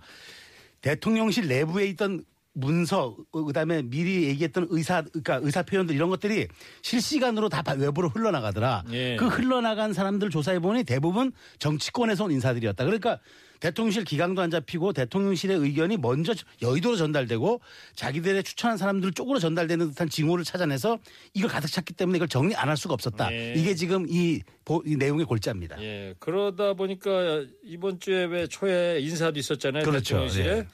대통령실 0.82 1.48
내부에 1.50 1.86
있던 1.88 2.24
문서 2.54 3.16
어, 3.32 3.44
그다음에 3.44 3.82
미리 3.84 4.24
얘기했던 4.26 4.68
의사 4.70 5.02
그러니까 5.02 5.40
의사 5.44 5.64
표현들 5.64 5.96
이런 5.96 6.10
것들이 6.10 6.48
실시간으로 6.82 7.48
다 7.50 7.62
바- 7.62 7.74
외부로 7.74 8.10
흘러나가더라. 8.10 8.84
예. 8.92 9.16
그 9.18 9.28
흘러나간 9.28 9.94
사람들 9.94 10.30
조사해 10.30 10.60
보니 10.60 10.84
대부분 10.84 11.32
정치권에서 11.60 12.26
온 12.26 12.32
인사들이었다. 12.32 12.84
그러니까 12.86 13.20
대통령실 13.60 14.06
기강도 14.06 14.42
안 14.42 14.50
잡히고 14.50 14.94
대통령실의 14.94 15.58
의견이 15.58 15.98
먼저 15.98 16.34
여의도로 16.62 16.96
전달되고 16.96 17.60
자기들의 17.94 18.44
추천한 18.44 18.78
사람들 18.78 19.12
쪽으로 19.12 19.38
전달되는 19.40 19.90
듯한 19.90 20.10
징후를 20.10 20.46
찾아내서 20.46 20.98
이걸 21.34 21.50
가득 21.50 21.68
찼기 21.70 21.94
때문에 21.94 22.18
이걸 22.18 22.30
정리 22.30 22.56
안 22.56 22.70
할 22.70 22.78
수가 22.78 22.94
없었다. 22.94 23.32
예. 23.34 23.54
이게 23.58 23.76
지금 23.76 24.06
이, 24.08 24.42
보- 24.64 24.82
이 24.86 24.96
내용의 24.96 25.26
골자입니다. 25.26 25.82
예, 25.82 26.14
그러다 26.20 26.74
보니까 26.74 27.44
이번 27.64 28.00
주에 28.00 28.26
왜 28.26 28.48
초에 28.48 29.00
인사도 29.02 29.38
있었잖아요. 29.40 29.84
그렇죠. 29.84 30.16
대통령실에. 30.22 30.58
예, 30.60 30.68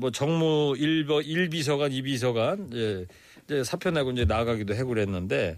뭐 0.00 0.10
정무 0.10 0.74
1버, 0.76 1.26
1비서관, 1.26 1.92
2비서관, 1.92 2.74
예, 2.74 3.06
이제 3.44 3.64
사표 3.64 3.90
내고 3.90 4.10
이제 4.10 4.24
나가기도 4.24 4.74
하고 4.74 4.88
그랬는데 4.88 5.56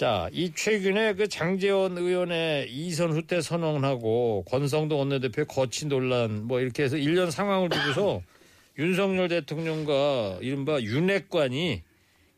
자, 0.00 0.30
이 0.32 0.52
최근에 0.54 1.12
그 1.12 1.28
장재원 1.28 1.98
의원의 1.98 2.72
이선 2.72 3.12
후퇴 3.12 3.42
선언하고 3.42 4.44
권성동 4.48 4.98
원내대표의 4.98 5.46
거친 5.46 5.90
논란 5.90 6.46
뭐 6.46 6.60
이렇게 6.60 6.84
해서 6.84 6.96
일련 6.96 7.30
상황을 7.30 7.68
두고서 7.68 8.22
윤석열 8.78 9.28
대통령과 9.28 10.38
이른바 10.40 10.80
윤핵관이 10.80 11.82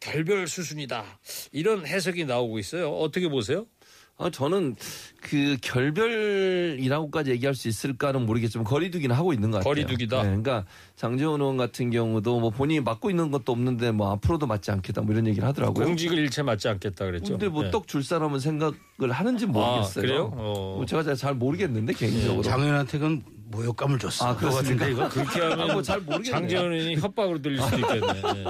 결별 0.01 0.49
수순이다. 0.49 1.21
이런 1.53 1.87
해석이 1.87 2.25
나오고 2.25 2.59
있어요. 2.59 2.91
어떻게 2.91 3.29
보세요? 3.29 3.67
아, 4.23 4.31
저는 4.31 4.77
그 5.21 5.57
결별이라고까지 5.61 7.31
얘기할 7.33 7.55
수 7.55 7.69
있을까는 7.69 8.25
모르겠지만 8.27 8.65
거리두기는 8.65 9.15
하고 9.15 9.33
있는 9.33 9.51
것 9.51 9.59
같아요. 9.59 9.71
거리두기다? 9.75 10.17
네, 10.19 10.23
그러니까 10.29 10.65
장재원 10.97 11.41
의원 11.41 11.57
같은 11.57 11.91
경우도 11.91 12.41
뭐 12.41 12.51
본인이 12.51 12.81
맡고 12.81 13.11
있는 13.11 13.31
것도 13.31 13.53
없는데 13.53 13.91
뭐 13.93 14.11
앞으로도 14.13 14.47
맡지 14.47 14.71
않겠다 14.71 15.03
뭐 15.03 15.13
이런 15.13 15.27
얘기를 15.27 15.47
하더라고요. 15.49 15.85
공직을 15.87 16.19
잃지 16.19 16.43
맞지 16.43 16.69
않겠다 16.69 17.05
그랬죠. 17.07 17.33
근데 17.33 17.49
뭐 17.49 17.67
예. 17.67 17.71
떡줄 17.71 18.05
사람은 18.05 18.39
생각을 18.39 18.75
하는지 19.11 19.47
모르겠어요. 19.47 20.05
아, 20.05 20.07
그래요? 20.07 20.33
어. 20.37 20.75
뭐 20.77 20.87
제가 20.87 21.03
잘- 21.03 21.17
잘 21.17 21.35
모르겠는데 21.35 21.93
개인적으로. 21.95 22.43
장 22.43 22.61
의원한테는 22.61 23.23
모욕감을 23.53 23.99
줬어. 23.99 24.27
아, 24.27 24.37
그렇습니까? 24.37 24.89
이거 24.89 25.09
그렇게 25.09 25.41
하면 25.41 25.61
아, 25.61 25.73
뭐잘 25.73 26.01
모르겠네요. 26.01 26.33
장재원 26.33 26.73
의원이 26.73 26.97
협박으로 26.97 27.41
들릴 27.41 27.61
수도 27.61 27.77
있겠네. 27.77 28.23
예. 28.37 28.45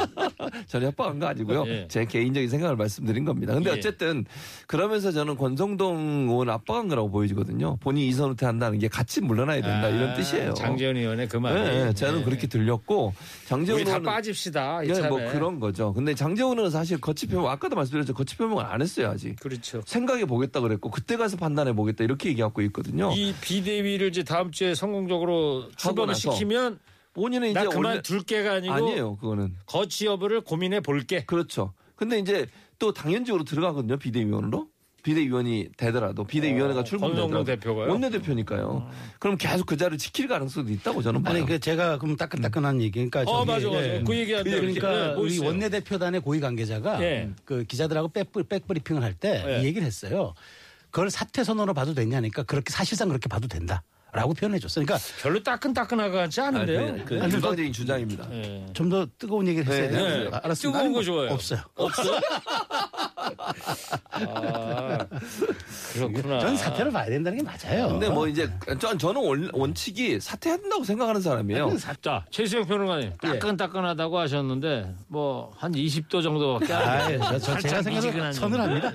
전혀 0.66 0.86
협박한 0.86 1.18
거 1.18 1.26
아니고요. 1.26 1.64
예. 1.66 1.88
제 1.88 2.04
개인적인 2.04 2.48
생각을 2.48 2.76
말씀드린 2.76 3.24
겁니다. 3.24 3.52
근데 3.52 3.70
예. 3.70 3.74
어쨌든 3.74 4.24
그러면서 4.66 5.12
저는 5.12 5.36
권성동 5.36 6.28
의원 6.30 6.48
압박한 6.48 6.88
거라고 6.88 7.10
보여지거든요. 7.10 7.76
본인이 7.78 8.08
이선 8.08 8.30
후퇴한다는 8.30 8.78
게 8.78 8.88
같이 8.88 9.20
물러나야 9.20 9.60
된다 9.60 9.88
이런 9.88 10.14
뜻이에요. 10.14 10.50
아, 10.50 10.54
장재원 10.54 10.96
의원의 10.96 11.28
그 11.28 11.36
말이. 11.36 11.60
네, 11.60 11.84
네, 11.84 11.92
저는 11.92 12.20
예. 12.20 12.24
그렇게 12.24 12.46
들렸고 12.46 13.12
장재원 13.46 13.80
우리 13.80 13.84
다 13.84 13.96
의원은 13.96 14.06
빠집시다. 14.10 14.86
예. 14.86 15.08
뭐 15.08 15.18
그런 15.32 15.58
거죠. 15.58 15.92
근데 15.92 16.14
장재원 16.14 16.58
의원은 16.58 16.70
사실 16.70 17.00
거치 17.00 17.26
표명 17.26 17.50
아까도 17.50 17.74
말씀드렸죠. 17.76 18.14
거치 18.14 18.36
표명을 18.36 18.64
안 18.64 18.80
했어요 18.80 19.10
아직. 19.10 19.36
그렇죠. 19.40 19.82
생각해 19.84 20.24
보겠다 20.26 20.60
그랬고 20.60 20.90
그때 20.90 21.16
가서 21.16 21.36
판단해 21.36 21.72
보겠다 21.72 22.04
이렇게 22.04 22.28
얘기하고 22.28 22.62
있거든요. 22.62 23.12
이 23.14 23.34
비대위를 23.40 24.08
이제 24.08 24.22
다음 24.22 24.50
주에 24.50 24.74
성 24.74 24.91
공적으로 24.92 25.68
출범을 25.76 26.08
나서 26.14 26.32
시키면 26.32 26.78
본인은 27.14 27.50
이제 27.50 27.58
나 27.60 27.68
그만 27.68 27.84
원래 27.84 28.02
둘 28.02 28.22
게가 28.22 28.54
아니고 28.54 28.72
아니에요 28.72 29.16
그거는 29.16 29.54
거치 29.66 30.06
여부를 30.06 30.40
고민해 30.42 30.80
볼게. 30.80 31.24
그렇죠. 31.24 31.72
근데 31.96 32.18
이제 32.18 32.46
또 32.78 32.92
당연직으로 32.92 33.44
들어가거든요 33.44 33.98
비대위원으로. 33.98 34.68
비대위원이 35.02 35.70
되더라도 35.76 36.24
비대위원회가 36.24 36.80
어, 36.80 36.84
출범되더라도 36.84 37.44
대표가요? 37.44 37.86
음. 37.86 37.90
원내대표니까요. 37.90 38.88
그럼 39.18 39.36
계속 39.36 39.66
그 39.66 39.76
자리를 39.76 39.98
지킬 39.98 40.28
가능성도 40.28 40.70
있다고 40.70 41.02
저는 41.02 41.22
봐요. 41.22 41.34
아니 41.34 41.44
그 41.46 41.58
제가 41.58 41.98
그럼 41.98 42.16
따끈따끈한 42.16 42.80
얘기 42.80 42.92
그러니까 42.92 43.22
어 43.22 43.44
저기, 43.44 43.50
맞아 43.50 43.66
맞아. 43.68 43.94
예. 43.96 44.02
그 44.06 44.16
얘기한다. 44.16 44.48
그러니까 44.48 45.14
우리 45.18 45.38
원 45.38 45.48
원내대표단의 45.48 46.20
고위 46.20 46.38
관계자가 46.38 47.02
예. 47.02 47.30
그 47.44 47.64
기자들하고 47.64 48.10
백브, 48.10 48.44
백브리핑을 48.44 49.02
할때 49.02 49.44
예. 49.44 49.60
이 49.60 49.64
얘기를 49.64 49.84
했어요. 49.84 50.34
그걸 50.90 51.10
사퇴 51.10 51.42
선언으로 51.42 51.74
봐도 51.74 51.94
되냐니까 51.94 52.44
그렇게 52.44 52.70
사실상 52.70 53.08
그렇게 53.08 53.28
봐도 53.28 53.48
된다 53.48 53.82
라고 54.12 54.34
표현해 54.34 54.58
줬어요. 54.58 54.84
그러니까 54.84 55.06
별로 55.22 55.42
따끈따끈하지 55.42 56.40
않은데요. 56.42 56.96
그, 57.06 57.16
그 57.16 57.22
아니, 57.22 57.32
일방적인 57.32 57.72
주장입니다. 57.72 58.28
예. 58.32 58.66
좀더 58.74 59.06
뜨거운 59.18 59.48
얘기를 59.48 59.66
했어야 59.66 59.90
네, 59.90 59.96
돼요. 59.96 60.30
네. 60.30 60.36
아, 60.36 60.40
알았습니다. 60.44 60.78
뜨거운 60.78 60.92
거뭐 60.92 61.02
좋아요. 61.02 61.30
없어요. 61.32 61.60
없어? 61.74 62.20
아, 64.12 64.98
그렇구나. 65.94 66.40
전 66.40 66.56
사퇴를 66.56 66.92
봐야 66.92 67.06
된다는 67.06 67.38
게 67.38 67.44
맞아요. 67.44 67.88
근데 67.88 68.08
뭐 68.10 68.28
이제 68.28 68.50
전 68.78 68.98
저는 68.98 69.24
원, 69.24 69.50
원칙이 69.52 70.20
사퇴해야 70.20 70.58
된다고 70.58 70.84
생각하는 70.84 71.20
사람이에요. 71.22 71.74
자, 72.02 72.26
최수영 72.30 72.66
평론가님 72.66 73.16
따끈따끈하다고 73.16 74.18
하셨는데 74.18 74.94
뭐 75.08 75.52
한 75.56 75.72
20도 75.72 76.22
정도밖에 76.22 76.72
안 76.72 76.82
아, 76.82 77.08
돼요. 77.08 77.20
저, 77.38 77.38
저 77.38 77.60
제가 77.60 77.90
미지근한 77.90 78.32
선을. 78.32 78.60
합니다. 78.60 78.92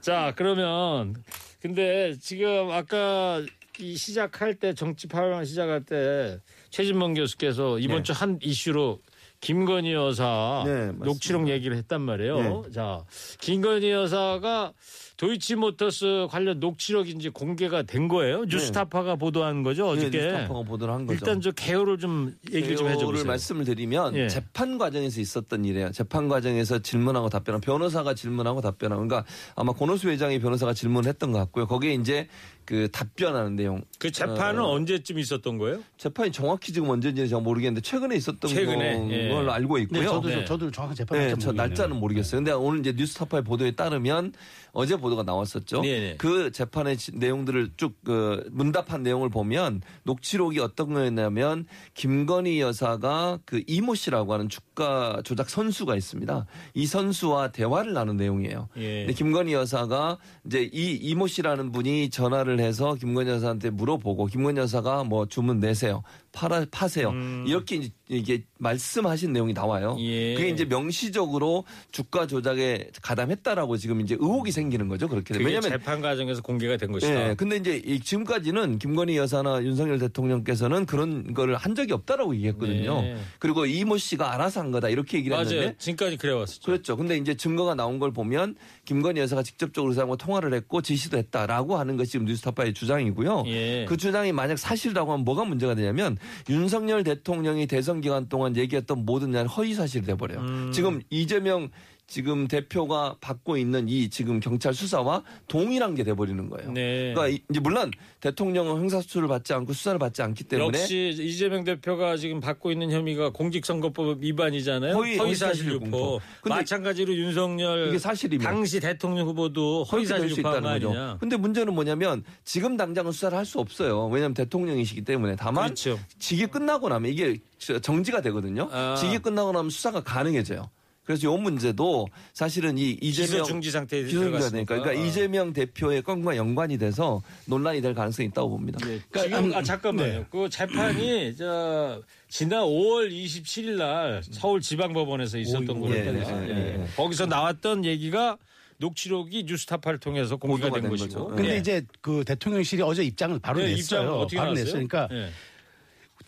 자, 0.00 0.32
그러면 0.36 1.14
근데 1.60 2.14
지금 2.20 2.70
아까 2.70 3.42
이 3.78 3.96
시작할 3.96 4.54
때 4.54 4.74
정치 4.74 5.06
파란 5.06 5.44
시작할 5.44 5.84
때 5.84 6.38
최진범 6.70 7.14
교수께서 7.14 7.78
이번 7.78 7.98
네. 7.98 8.02
주한 8.02 8.38
이슈로 8.42 9.00
김건희 9.40 9.94
여사 9.94 10.62
네. 10.66 10.92
녹취록 10.92 11.48
얘기를 11.48 11.76
했단 11.76 12.02
말이에요. 12.02 12.64
자, 12.74 13.04
김건희 13.40 13.90
여사가 13.90 14.72
도이치모터스 15.20 16.28
관련 16.30 16.60
녹취록이 16.60 17.10
이제 17.10 17.28
공개가 17.28 17.82
된 17.82 18.08
거예요. 18.08 18.44
뉴스타파가 18.44 19.16
보도한 19.16 19.62
거죠 19.62 19.94
네, 19.94 20.06
어저께. 20.06 20.18
뉴스타파가 20.18 20.62
보도를 20.62 20.94
한 20.94 21.04
거죠. 21.04 21.18
일단 21.18 21.42
저 21.42 21.50
개요를 21.50 21.98
좀 21.98 22.34
얘기를 22.50 22.74
좀 22.74 22.86
해줘 22.86 23.00
개요를 23.00 23.18
보세요. 23.18 23.26
말씀을 23.26 23.66
드리면 23.66 24.16
예. 24.16 24.28
재판 24.28 24.78
과정에서 24.78 25.20
있었던 25.20 25.66
일이에요. 25.66 25.90
재판 25.92 26.28
과정에서 26.28 26.78
질문하고 26.78 27.28
답변하고 27.28 27.60
변호사가 27.60 28.14
질문하고 28.14 28.62
답변하고 28.62 29.06
그러니까 29.06 29.30
아마 29.56 29.72
권오수 29.74 30.08
회장이 30.08 30.38
변호사가 30.38 30.72
질문했던 30.72 31.32
것 31.32 31.38
같고요. 31.38 31.66
거기에 31.66 31.92
이제 31.92 32.26
그 32.64 32.88
답변하는 32.90 33.56
내용. 33.56 33.82
그 33.98 34.10
재판은 34.12 34.60
어, 34.62 34.68
언제쯤 34.70 35.18
있었던 35.18 35.58
거예요? 35.58 35.80
재판이 35.98 36.30
정확히 36.32 36.72
지금 36.72 36.88
언제인지는 36.90 37.28
제가 37.28 37.40
모르겠는데 37.40 37.80
최근에 37.80 38.14
있었던 38.16 38.48
최근에, 38.50 39.08
예. 39.10 39.28
걸로 39.28 39.52
알고 39.52 39.78
있고요. 39.78 40.00
네, 40.00 40.06
저도 40.06 40.28
네. 40.28 40.44
저도 40.44 40.70
정확한 40.70 40.94
재판 40.96 41.18
네, 41.18 41.26
날짜 41.28 41.38
저. 41.46 41.52
날짜는 41.52 41.96
모르겠어요. 41.98 42.38
근데 42.38 42.52
오늘 42.52 42.80
이제 42.80 42.92
뉴스타파의 42.96 43.42
보도에 43.44 43.72
따르면 43.72 44.32
어제 44.72 44.96
보도가 44.96 45.24
나왔었죠. 45.24 45.82
네네. 45.82 46.16
그 46.18 46.52
재판의 46.52 46.96
지- 46.96 47.12
내용들을 47.16 47.72
쭉 47.76 47.90
그 48.04 48.48
문답한 48.50 49.02
내용을 49.02 49.28
보면 49.28 49.82
녹취록이 50.04 50.58
어떤 50.60 50.94
거였냐면 50.94 51.66
김건희 51.94 52.60
여사가 52.60 53.40
그 53.44 53.62
이모 53.66 53.94
씨라고 53.94 54.32
하는 54.32 54.48
주가 54.48 55.20
조작 55.24 55.50
선수가 55.50 55.96
있습니다. 55.96 56.46
이 56.74 56.86
선수와 56.86 57.52
대화를 57.52 57.92
나눈 57.92 58.16
내용이에요. 58.16 58.68
예. 58.78 59.00
근데 59.04 59.12
김건희 59.12 59.52
여사가 59.52 60.18
이제 60.46 60.68
이 60.72 60.94
이모 60.94 61.26
씨라는 61.26 61.72
분이 61.72 62.08
전화를 62.10 62.49
해서 62.58 62.94
김건희 62.94 63.30
여사한테 63.30 63.70
물어보고 63.70 64.26
김건희 64.26 64.58
여사가 64.58 65.04
뭐 65.04 65.26
주문 65.26 65.60
내세요. 65.60 66.02
팔아 66.32 66.66
파세요. 66.70 67.12
이렇게 67.46 67.76
이제 67.76 67.90
이게 68.08 68.42
말씀하신 68.58 69.32
내용이 69.32 69.52
나와요. 69.52 69.92
음. 69.92 70.00
예. 70.00 70.34
그게 70.34 70.48
이제 70.48 70.64
명시적으로 70.64 71.64
주가 71.92 72.26
조작에 72.26 72.88
가담했다라고 73.02 73.76
지금 73.76 74.00
이제 74.00 74.16
의혹이 74.18 74.50
생기는 74.50 74.88
거죠. 74.88 75.08
그렇게 75.08 75.32
그게 75.32 75.44
왜냐하면 75.44 75.70
재판 75.70 76.00
과정에서 76.00 76.42
공개가 76.42 76.76
된 76.76 76.90
것이다. 76.90 77.30
예. 77.30 77.34
근데 77.34 77.56
이제 77.56 77.80
이 77.84 78.00
지금까지는 78.00 78.78
김건희 78.78 79.16
여사나 79.16 79.62
윤석열 79.62 79.98
대통령께서는 80.00 80.86
그런 80.86 81.34
거를 81.34 81.56
한 81.56 81.74
적이 81.74 81.92
없다라고 81.92 82.34
얘기했거든요. 82.34 83.00
네. 83.00 83.16
그리고 83.38 83.64
이모 83.64 83.96
씨가 83.96 84.34
알아서 84.34 84.60
한 84.60 84.72
거다 84.72 84.88
이렇게 84.88 85.18
얘기를 85.18 85.36
맞아요. 85.36 85.48
했는데 85.50 85.74
지금까지 85.78 86.16
그래 86.16 86.32
왔었죠. 86.32 86.62
그렇죠. 86.62 86.96
근데 86.96 87.16
이제 87.16 87.34
증거가 87.34 87.74
나온 87.74 87.98
걸 88.00 88.12
보면 88.12 88.56
김건희 88.84 89.20
여사가 89.20 89.42
직접적으로 89.44 89.90
그 89.90 89.94
사람과 89.94 90.16
통화를 90.16 90.52
했고 90.54 90.82
지시도 90.82 91.16
했다라고 91.16 91.78
하는 91.78 91.96
것이 91.96 92.12
지금 92.12 92.26
뉴스타파의 92.26 92.74
주장이고요. 92.74 93.44
예. 93.46 93.86
그 93.88 93.96
주장이 93.96 94.32
만약 94.32 94.58
사실이라고 94.58 95.12
하면 95.12 95.24
뭐가 95.24 95.44
문제가 95.44 95.74
되냐면 95.76 96.16
윤석열 96.48 97.04
대통령이 97.04 97.66
대선 97.66 98.00
기간 98.00 98.28
동안 98.28 98.56
얘기했던 98.56 99.04
모든 99.04 99.30
날 99.30 99.46
허위 99.46 99.74
사실이 99.74 100.04
돼버려요. 100.06 100.40
음. 100.40 100.72
지금 100.72 101.00
이재명 101.10 101.70
지금 102.10 102.48
대표가 102.48 103.14
받고 103.20 103.56
있는 103.56 103.88
이 103.88 104.10
지금 104.10 104.40
경찰 104.40 104.74
수사와 104.74 105.22
동일한 105.46 105.94
게 105.94 106.02
돼버리는 106.02 106.50
거예요. 106.50 106.72
네. 106.72 107.14
그러니까 107.14 107.28
이- 107.28 107.40
이제 107.48 107.60
물론 107.60 107.92
대통령은 108.18 108.72
형사수사를 108.80 109.28
받지 109.28 109.52
않고 109.54 109.72
수사를 109.72 109.96
받지 110.00 110.20
않기 110.20 110.42
때문에 110.44 110.76
역시 110.76 111.14
이재명 111.16 111.62
대표가 111.62 112.16
지금 112.16 112.40
받고 112.40 112.72
있는 112.72 112.90
혐의가 112.90 113.30
공직선거법 113.30 114.22
위반이잖아요. 114.22 114.92
허위- 114.92 115.18
허위사실 115.18 115.70
유포. 115.70 116.20
마찬가지로 116.44 117.14
윤석열 117.14 117.94
이게 117.94 117.98
당시 118.38 118.80
대통령 118.80 119.28
후보도 119.28 119.84
허위사실 119.84 120.30
수 120.30 120.40
유포한 120.40 120.62
거 120.62 120.68
거죠. 120.68 120.88
아니냐. 120.88 121.16
근데 121.20 121.36
문제는 121.36 121.72
뭐냐면 121.74 122.24
지금 122.44 122.76
당장은 122.76 123.12
수사를 123.12 123.38
할 123.38 123.44
수 123.44 123.60
없어요. 123.60 124.06
왜냐하면 124.08 124.34
대통령이시기 124.34 125.02
때문에 125.02 125.36
다만 125.36 125.66
그렇죠. 125.66 125.96
직위 126.18 126.46
끝나고 126.46 126.88
나면 126.88 127.10
이게 127.12 127.38
정지가 127.82 128.20
되거든요. 128.22 128.68
아. 128.72 128.96
직위 128.98 129.18
끝나고 129.18 129.52
나면 129.52 129.70
수사가 129.70 130.02
가능해져요. 130.02 130.70
그래서 131.04 131.32
이 131.34 131.40
문제도 131.40 132.06
사실은 132.32 132.78
이 132.78 132.90
이재명 133.00 133.30
기소 133.30 133.44
중지 133.44 133.70
상태에 133.70 134.04
들어갔으니까. 134.04 134.50
되니까 134.50 134.78
그러니까 134.80 135.06
이재명 135.06 135.52
대표의 135.52 136.02
건과 136.02 136.36
연관이 136.36 136.78
돼서 136.78 137.22
논란이 137.46 137.80
될 137.80 137.94
가능성이 137.94 138.28
있다고 138.28 138.50
봅니다. 138.50 138.78
그러니까 138.82 139.22
지금 139.22 139.54
아 139.54 139.62
잠깐만요. 139.62 140.26
그 140.30 140.48
재판이 140.48 141.36
저 141.36 142.02
지난 142.28 142.62
5월 142.62 143.10
27일 143.10 143.76
날 143.76 144.22
서울 144.30 144.60
지방법원에서 144.60 145.38
있었던 145.38 145.70
오, 145.70 145.80
거예요. 145.80 146.14
예, 146.14 146.18
예, 146.18 146.48
예, 146.48 146.80
예. 146.80 146.86
거기서 146.96 147.26
나왔던 147.26 147.84
얘기가 147.84 148.38
녹취록이 148.78 149.44
뉴스타파를 149.44 149.98
통해서 149.98 150.36
공개가 150.36 150.68
보도가 150.70 150.80
된된 150.80 150.90
것이고. 150.90 151.24
거죠. 151.24 151.36
근데 151.36 151.54
예. 151.54 151.58
이제 151.58 151.84
그 152.00 152.24
대통령실이 152.24 152.82
어제 152.82 153.02
입장을 153.04 153.38
바로 153.40 153.58
네, 153.58 153.66
냈어요. 153.74 153.78
입장 154.02 154.12
어떻게 154.14 154.36
바로? 154.38 154.52
냈어요. 154.54 154.72
그러니까 154.72 155.08
예. 155.12 155.30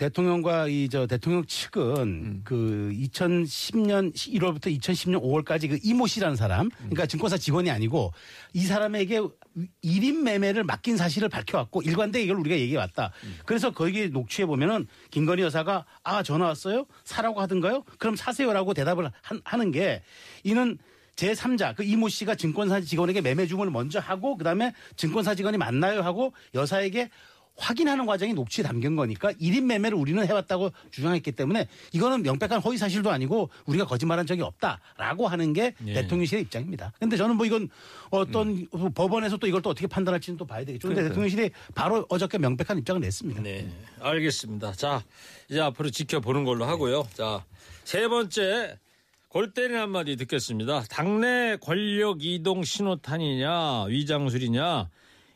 대통령과 0.06 0.66
이 0.68 0.88
저 0.90 1.06
대통령 1.06 1.44
측은 1.46 1.96
음. 2.02 2.40
그 2.44 2.90
2010년 2.92 4.12
1월부터 4.14 4.76
2010년 4.78 5.22
5월까지 5.22 5.68
그 5.70 5.78
이모 5.82 6.06
씨라는 6.06 6.34
사람, 6.36 6.66
음. 6.66 6.70
그러니까 6.76 7.06
증권사 7.06 7.38
직원이 7.38 7.70
아니고 7.70 8.12
이 8.52 8.62
사람에게 8.62 9.20
1인 9.84 10.22
매매를 10.22 10.64
맡긴 10.64 10.96
사실을 10.96 11.28
밝혀왔고 11.28 11.82
일관되게 11.82 12.24
이걸 12.24 12.36
우리가 12.38 12.56
얘기해 12.58 12.78
왔다. 12.78 13.12
음. 13.24 13.36
그래서 13.46 13.70
거기 13.70 14.08
녹취해 14.08 14.44
보면은 14.46 14.86
김건희 15.10 15.42
여사가 15.42 15.84
아 16.02 16.22
전화 16.22 16.46
왔어요? 16.46 16.86
사라고 17.04 17.40
하던가요? 17.40 17.84
그럼 17.98 18.16
사세요라고 18.16 18.74
대답을 18.74 19.10
한- 19.22 19.40
하는 19.44 19.70
게 19.70 20.02
이는 20.42 20.78
제3자 21.16 21.76
그 21.76 21.84
이모 21.84 22.08
씨가 22.08 22.34
증권사 22.34 22.80
직원에게 22.80 23.20
매매 23.20 23.46
주문을 23.46 23.70
먼저 23.70 23.98
하고 24.00 24.36
그다음에 24.36 24.72
증권사 24.96 25.34
직원이 25.34 25.58
만나요 25.58 26.00
하고 26.00 26.32
여사에게 26.54 27.10
확인하는 27.56 28.06
과정이 28.06 28.32
녹취에 28.32 28.64
담긴 28.64 28.96
거니까 28.96 29.32
1인 29.32 29.64
매매를 29.64 29.96
우리는 29.96 30.26
해왔다고 30.26 30.70
주장했기 30.90 31.32
때문에 31.32 31.68
이거는 31.92 32.22
명백한 32.22 32.60
허위 32.60 32.78
사실도 32.78 33.10
아니고 33.10 33.50
우리가 33.66 33.86
거짓말한 33.86 34.26
적이 34.26 34.42
없다라고 34.42 35.28
하는 35.28 35.52
게 35.52 35.74
예. 35.86 35.92
대통령실의 35.94 36.44
입장입니다. 36.44 36.92
근데 36.98 37.16
저는 37.16 37.36
뭐 37.36 37.46
이건 37.46 37.68
어떤 38.10 38.66
법원에서 38.94 39.36
또 39.36 39.46
이걸 39.46 39.62
또 39.62 39.70
어떻게 39.70 39.86
판단할지는 39.86 40.36
또 40.36 40.46
봐야 40.46 40.64
되겠죠. 40.64 40.88
근데 40.88 41.02
대통령실이 41.04 41.50
바로 41.74 42.06
어저께 42.08 42.38
명백한 42.38 42.78
입장을 42.78 43.00
냈습니다. 43.00 43.42
네, 43.42 43.68
알겠습니다. 44.00 44.72
자, 44.72 45.02
이제 45.48 45.60
앞으로 45.60 45.90
지켜보는 45.90 46.44
걸로 46.44 46.64
하고요. 46.64 47.06
자, 47.14 47.44
세 47.84 48.08
번째 48.08 48.78
골때리 49.28 49.74
한마디 49.74 50.16
듣겠습니다. 50.16 50.84
당내 50.90 51.56
권력 51.60 52.22
이동 52.22 52.62
신호탄이냐 52.64 53.84
위장술이냐 53.84 54.90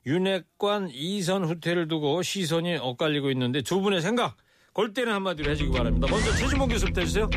윤핵관 0.07 0.90
이선 0.92 1.44
후퇴를 1.44 1.88
두고 1.88 2.22
시선이 2.22 2.76
엇갈리고 2.76 3.30
있는데 3.32 3.61
두 3.62 3.80
분의 3.80 4.00
생각 4.00 4.36
골때리 4.72 5.11
한마디로 5.11 5.50
해주기 5.50 5.76
바랍니다. 5.76 6.07
먼저 6.09 6.30
최진봉 6.36 6.68
교수부터 6.68 7.00
해주세요. 7.00 7.28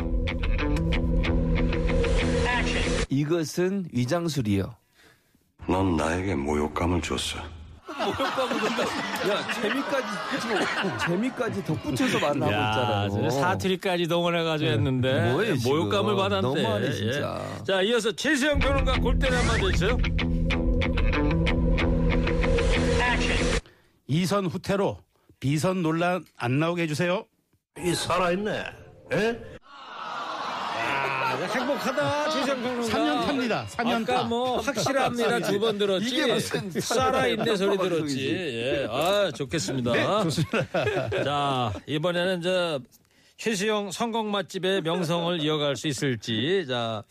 이것은 3.08 3.86
위장술이요. 3.92 4.76
넌 5.68 5.96
나에게 5.96 6.36
모욕감을 6.36 7.02
줬어. 7.02 7.38
야 7.38 7.42
재미까지 9.60 10.06
지금 10.40 10.60
재미까지 10.98 11.64
덧붙여서 11.64 12.18
말을 12.20 12.42
하고 12.42 13.06
있잖아요. 13.06 13.30
사투리까지 13.30 14.06
동원해가지고 14.06 14.70
했는데 14.70 15.32
뭐예요, 15.32 15.56
지금. 15.56 15.70
모욕감을 15.72 16.14
받았대. 16.16 16.40
너무하네, 16.40 16.92
진짜. 16.92 17.42
예. 17.60 17.64
자, 17.64 17.82
이어서 17.82 18.12
최수영 18.12 18.60
평론가 18.60 19.00
골때리 19.00 19.34
한마디 19.34 19.66
해주세요. 19.66 19.98
이선 24.10 24.46
후퇴로 24.46 24.98
비선 25.38 25.82
논란 25.82 26.24
안 26.36 26.58
나오게 26.58 26.82
해주세요. 26.82 27.24
이 27.78 27.94
살아있네. 27.94 28.64
에? 29.12 29.40
아, 29.62 31.36
행복하다 31.54 32.30
최수영 32.30 32.60
평론가. 32.62 32.88
3년 32.88 33.26
탑니다. 33.26 33.66
3년 33.68 34.02
아까 34.02 34.14
타. 34.14 34.22
뭐 34.24 34.60
확실합니다 34.60 35.38
두 35.40 35.60
번 35.60 35.78
들었지. 35.78 36.08
이게 36.08 36.26
무슨 36.34 36.70
살아있네 36.72 37.56
소리 37.56 37.78
들었지. 37.78 38.30
예, 38.34 38.86
아 38.90 39.30
좋겠습니다. 39.30 40.22
좋습니다. 40.24 41.10
자 41.24 41.72
이번에는 41.86 42.42
저 42.42 42.80
최수영 43.36 43.92
선곡 43.92 44.26
맛집의 44.26 44.82
명성을 44.82 45.40
이어갈 45.40 45.76
수 45.76 45.86
있을지 45.86 46.66
자 46.68 47.04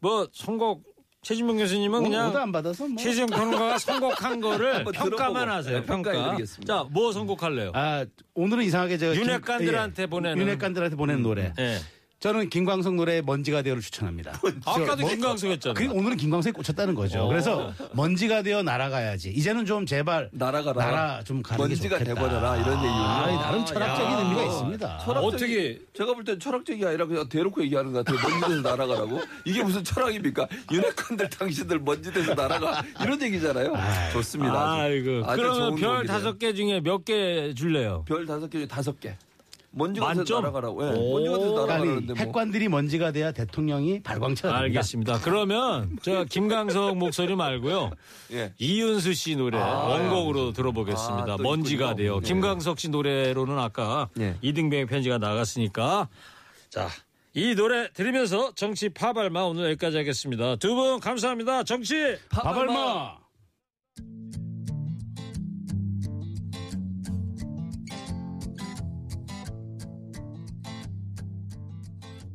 뭐 0.00 0.28
선곡 0.34 0.82
최진봉 1.22 1.56
교수님은 1.58 2.00
오도 2.00 2.08
그냥 2.10 2.36
안 2.36 2.50
받아서 2.50 2.88
뭐. 2.88 2.96
최수영 3.00 3.28
평론가가 3.28 3.78
선곡한 3.78 4.40
거를 4.40 4.84
평가만 4.84 5.48
하세요. 5.48 5.78
네, 5.80 5.86
평가. 5.86 6.36
자 6.66 6.84
뭐 6.90 7.12
선곡할래요? 7.12 7.70
아 7.74 8.04
오늘은 8.34 8.64
이상하게 8.64 8.98
저 8.98 9.12
김- 9.12 9.22
윤핵관들한테 9.22 10.02
예, 10.02 10.06
보내는. 10.06 10.42
윤핵관들한테 10.42 10.96
보내는 10.96 11.22
노래. 11.22 11.54
예. 11.60 11.78
저는 12.22 12.50
김광석 12.50 12.94
노래 12.94 13.20
먼지가 13.20 13.62
되어를 13.62 13.82
추천합니다. 13.82 14.38
아까도 14.64 14.98
뭐- 15.02 15.10
김광석 15.10 15.50
했잖아요. 15.50 15.74
그 15.74 15.92
오늘은 15.92 16.16
김광석에 16.16 16.52
꽂혔다는 16.52 16.94
거죠. 16.94 17.22
어. 17.24 17.28
그래서 17.28 17.72
먼지가 17.94 18.42
되어 18.42 18.62
날아가야지. 18.62 19.30
이제는 19.30 19.66
좀 19.66 19.84
제발 19.86 20.30
날아가라. 20.32 20.84
날아 20.84 21.24
좀 21.24 21.42
가는 21.42 21.64
게 21.64 21.68
먼지가. 21.68 21.98
돼버려라 21.98 22.56
이런 22.58 22.74
얘기군요. 22.78 22.92
아, 22.92 23.26
나름 23.42 23.64
철학적인 23.66 24.12
야. 24.14 24.18
의미가 24.20 24.44
있습니다. 24.44 24.98
철학적이- 25.04 25.26
어떻게- 25.34 25.78
제가 25.94 26.14
볼 26.14 26.22
땐 26.24 26.38
철학적이 26.38 26.86
아니라 26.86 27.06
그냥 27.06 27.28
대놓고 27.28 27.60
얘기하는 27.64 27.92
것 27.92 28.04
같아요. 28.04 28.22
먼지돼서 28.30 28.60
날아가라고. 28.68 29.20
이게 29.44 29.62
무슨 29.64 29.82
철학입니까? 29.82 30.46
윤핵관들 30.70 31.28
당신들 31.28 31.80
먼지돼서 31.80 32.34
날아가 32.34 32.84
이런 33.02 33.20
얘기잖아요. 33.20 33.72
좋습니다. 34.12 34.74
아주. 34.74 34.80
아이고. 34.82 35.22
아주 35.26 35.42
그러면 35.42 35.74
별. 35.74 36.06
다섯 36.06 36.38
개 36.38 36.54
중에 36.54 36.80
몇 36.80 37.04
개 37.04 37.52
줄래요? 37.54 38.04
별 38.06 38.26
다섯 38.26 38.48
개 38.48 38.58
중에 38.58 38.68
다섯 38.68 39.00
개. 39.00 39.16
먼지가 39.74 40.08
돼서 40.08 40.18
만점? 40.18 40.42
날아가라고. 40.42 40.82
예, 40.86 40.90
오. 40.98 41.12
먼지가 41.14 41.38
돼서 41.38 41.66
날아가는데 41.66 42.04
이 42.04 42.06
뭐. 42.06 42.16
핵관들이 42.16 42.68
먼지가 42.68 43.12
돼야 43.12 43.32
대통령이 43.32 44.02
발광체가 44.02 44.48
됩니다. 44.48 44.58
알겠습니다. 44.64 45.20
그러면 45.20 45.96
저 46.02 46.24
김광석 46.24 46.96
목소리 46.98 47.34
말고요. 47.36 47.90
예. 48.32 48.52
이윤수 48.58 49.14
씨 49.14 49.34
노래 49.36 49.58
원곡으로 49.58 50.52
들어보겠습니다. 50.52 51.32
아, 51.32 51.36
또 51.36 51.42
먼지가 51.42 51.86
있군요. 51.92 51.96
돼요. 51.96 52.20
네. 52.20 52.26
김광석 52.28 52.78
씨 52.80 52.88
노래로는 52.90 53.58
아까 53.58 54.08
네. 54.14 54.36
이등병의 54.42 54.86
편지가 54.86 55.18
나갔으니까 55.18 56.08
자. 56.70 56.88
이 57.34 57.54
노래 57.54 57.90
들으면서 57.94 58.52
정치 58.54 58.90
파발마 58.90 59.40
오늘 59.44 59.64
여기까지 59.70 59.96
하겠습니다. 59.96 60.56
두 60.56 60.74
분 60.74 61.00
감사합니다. 61.00 61.62
정치 61.64 62.18
바발마. 62.28 63.21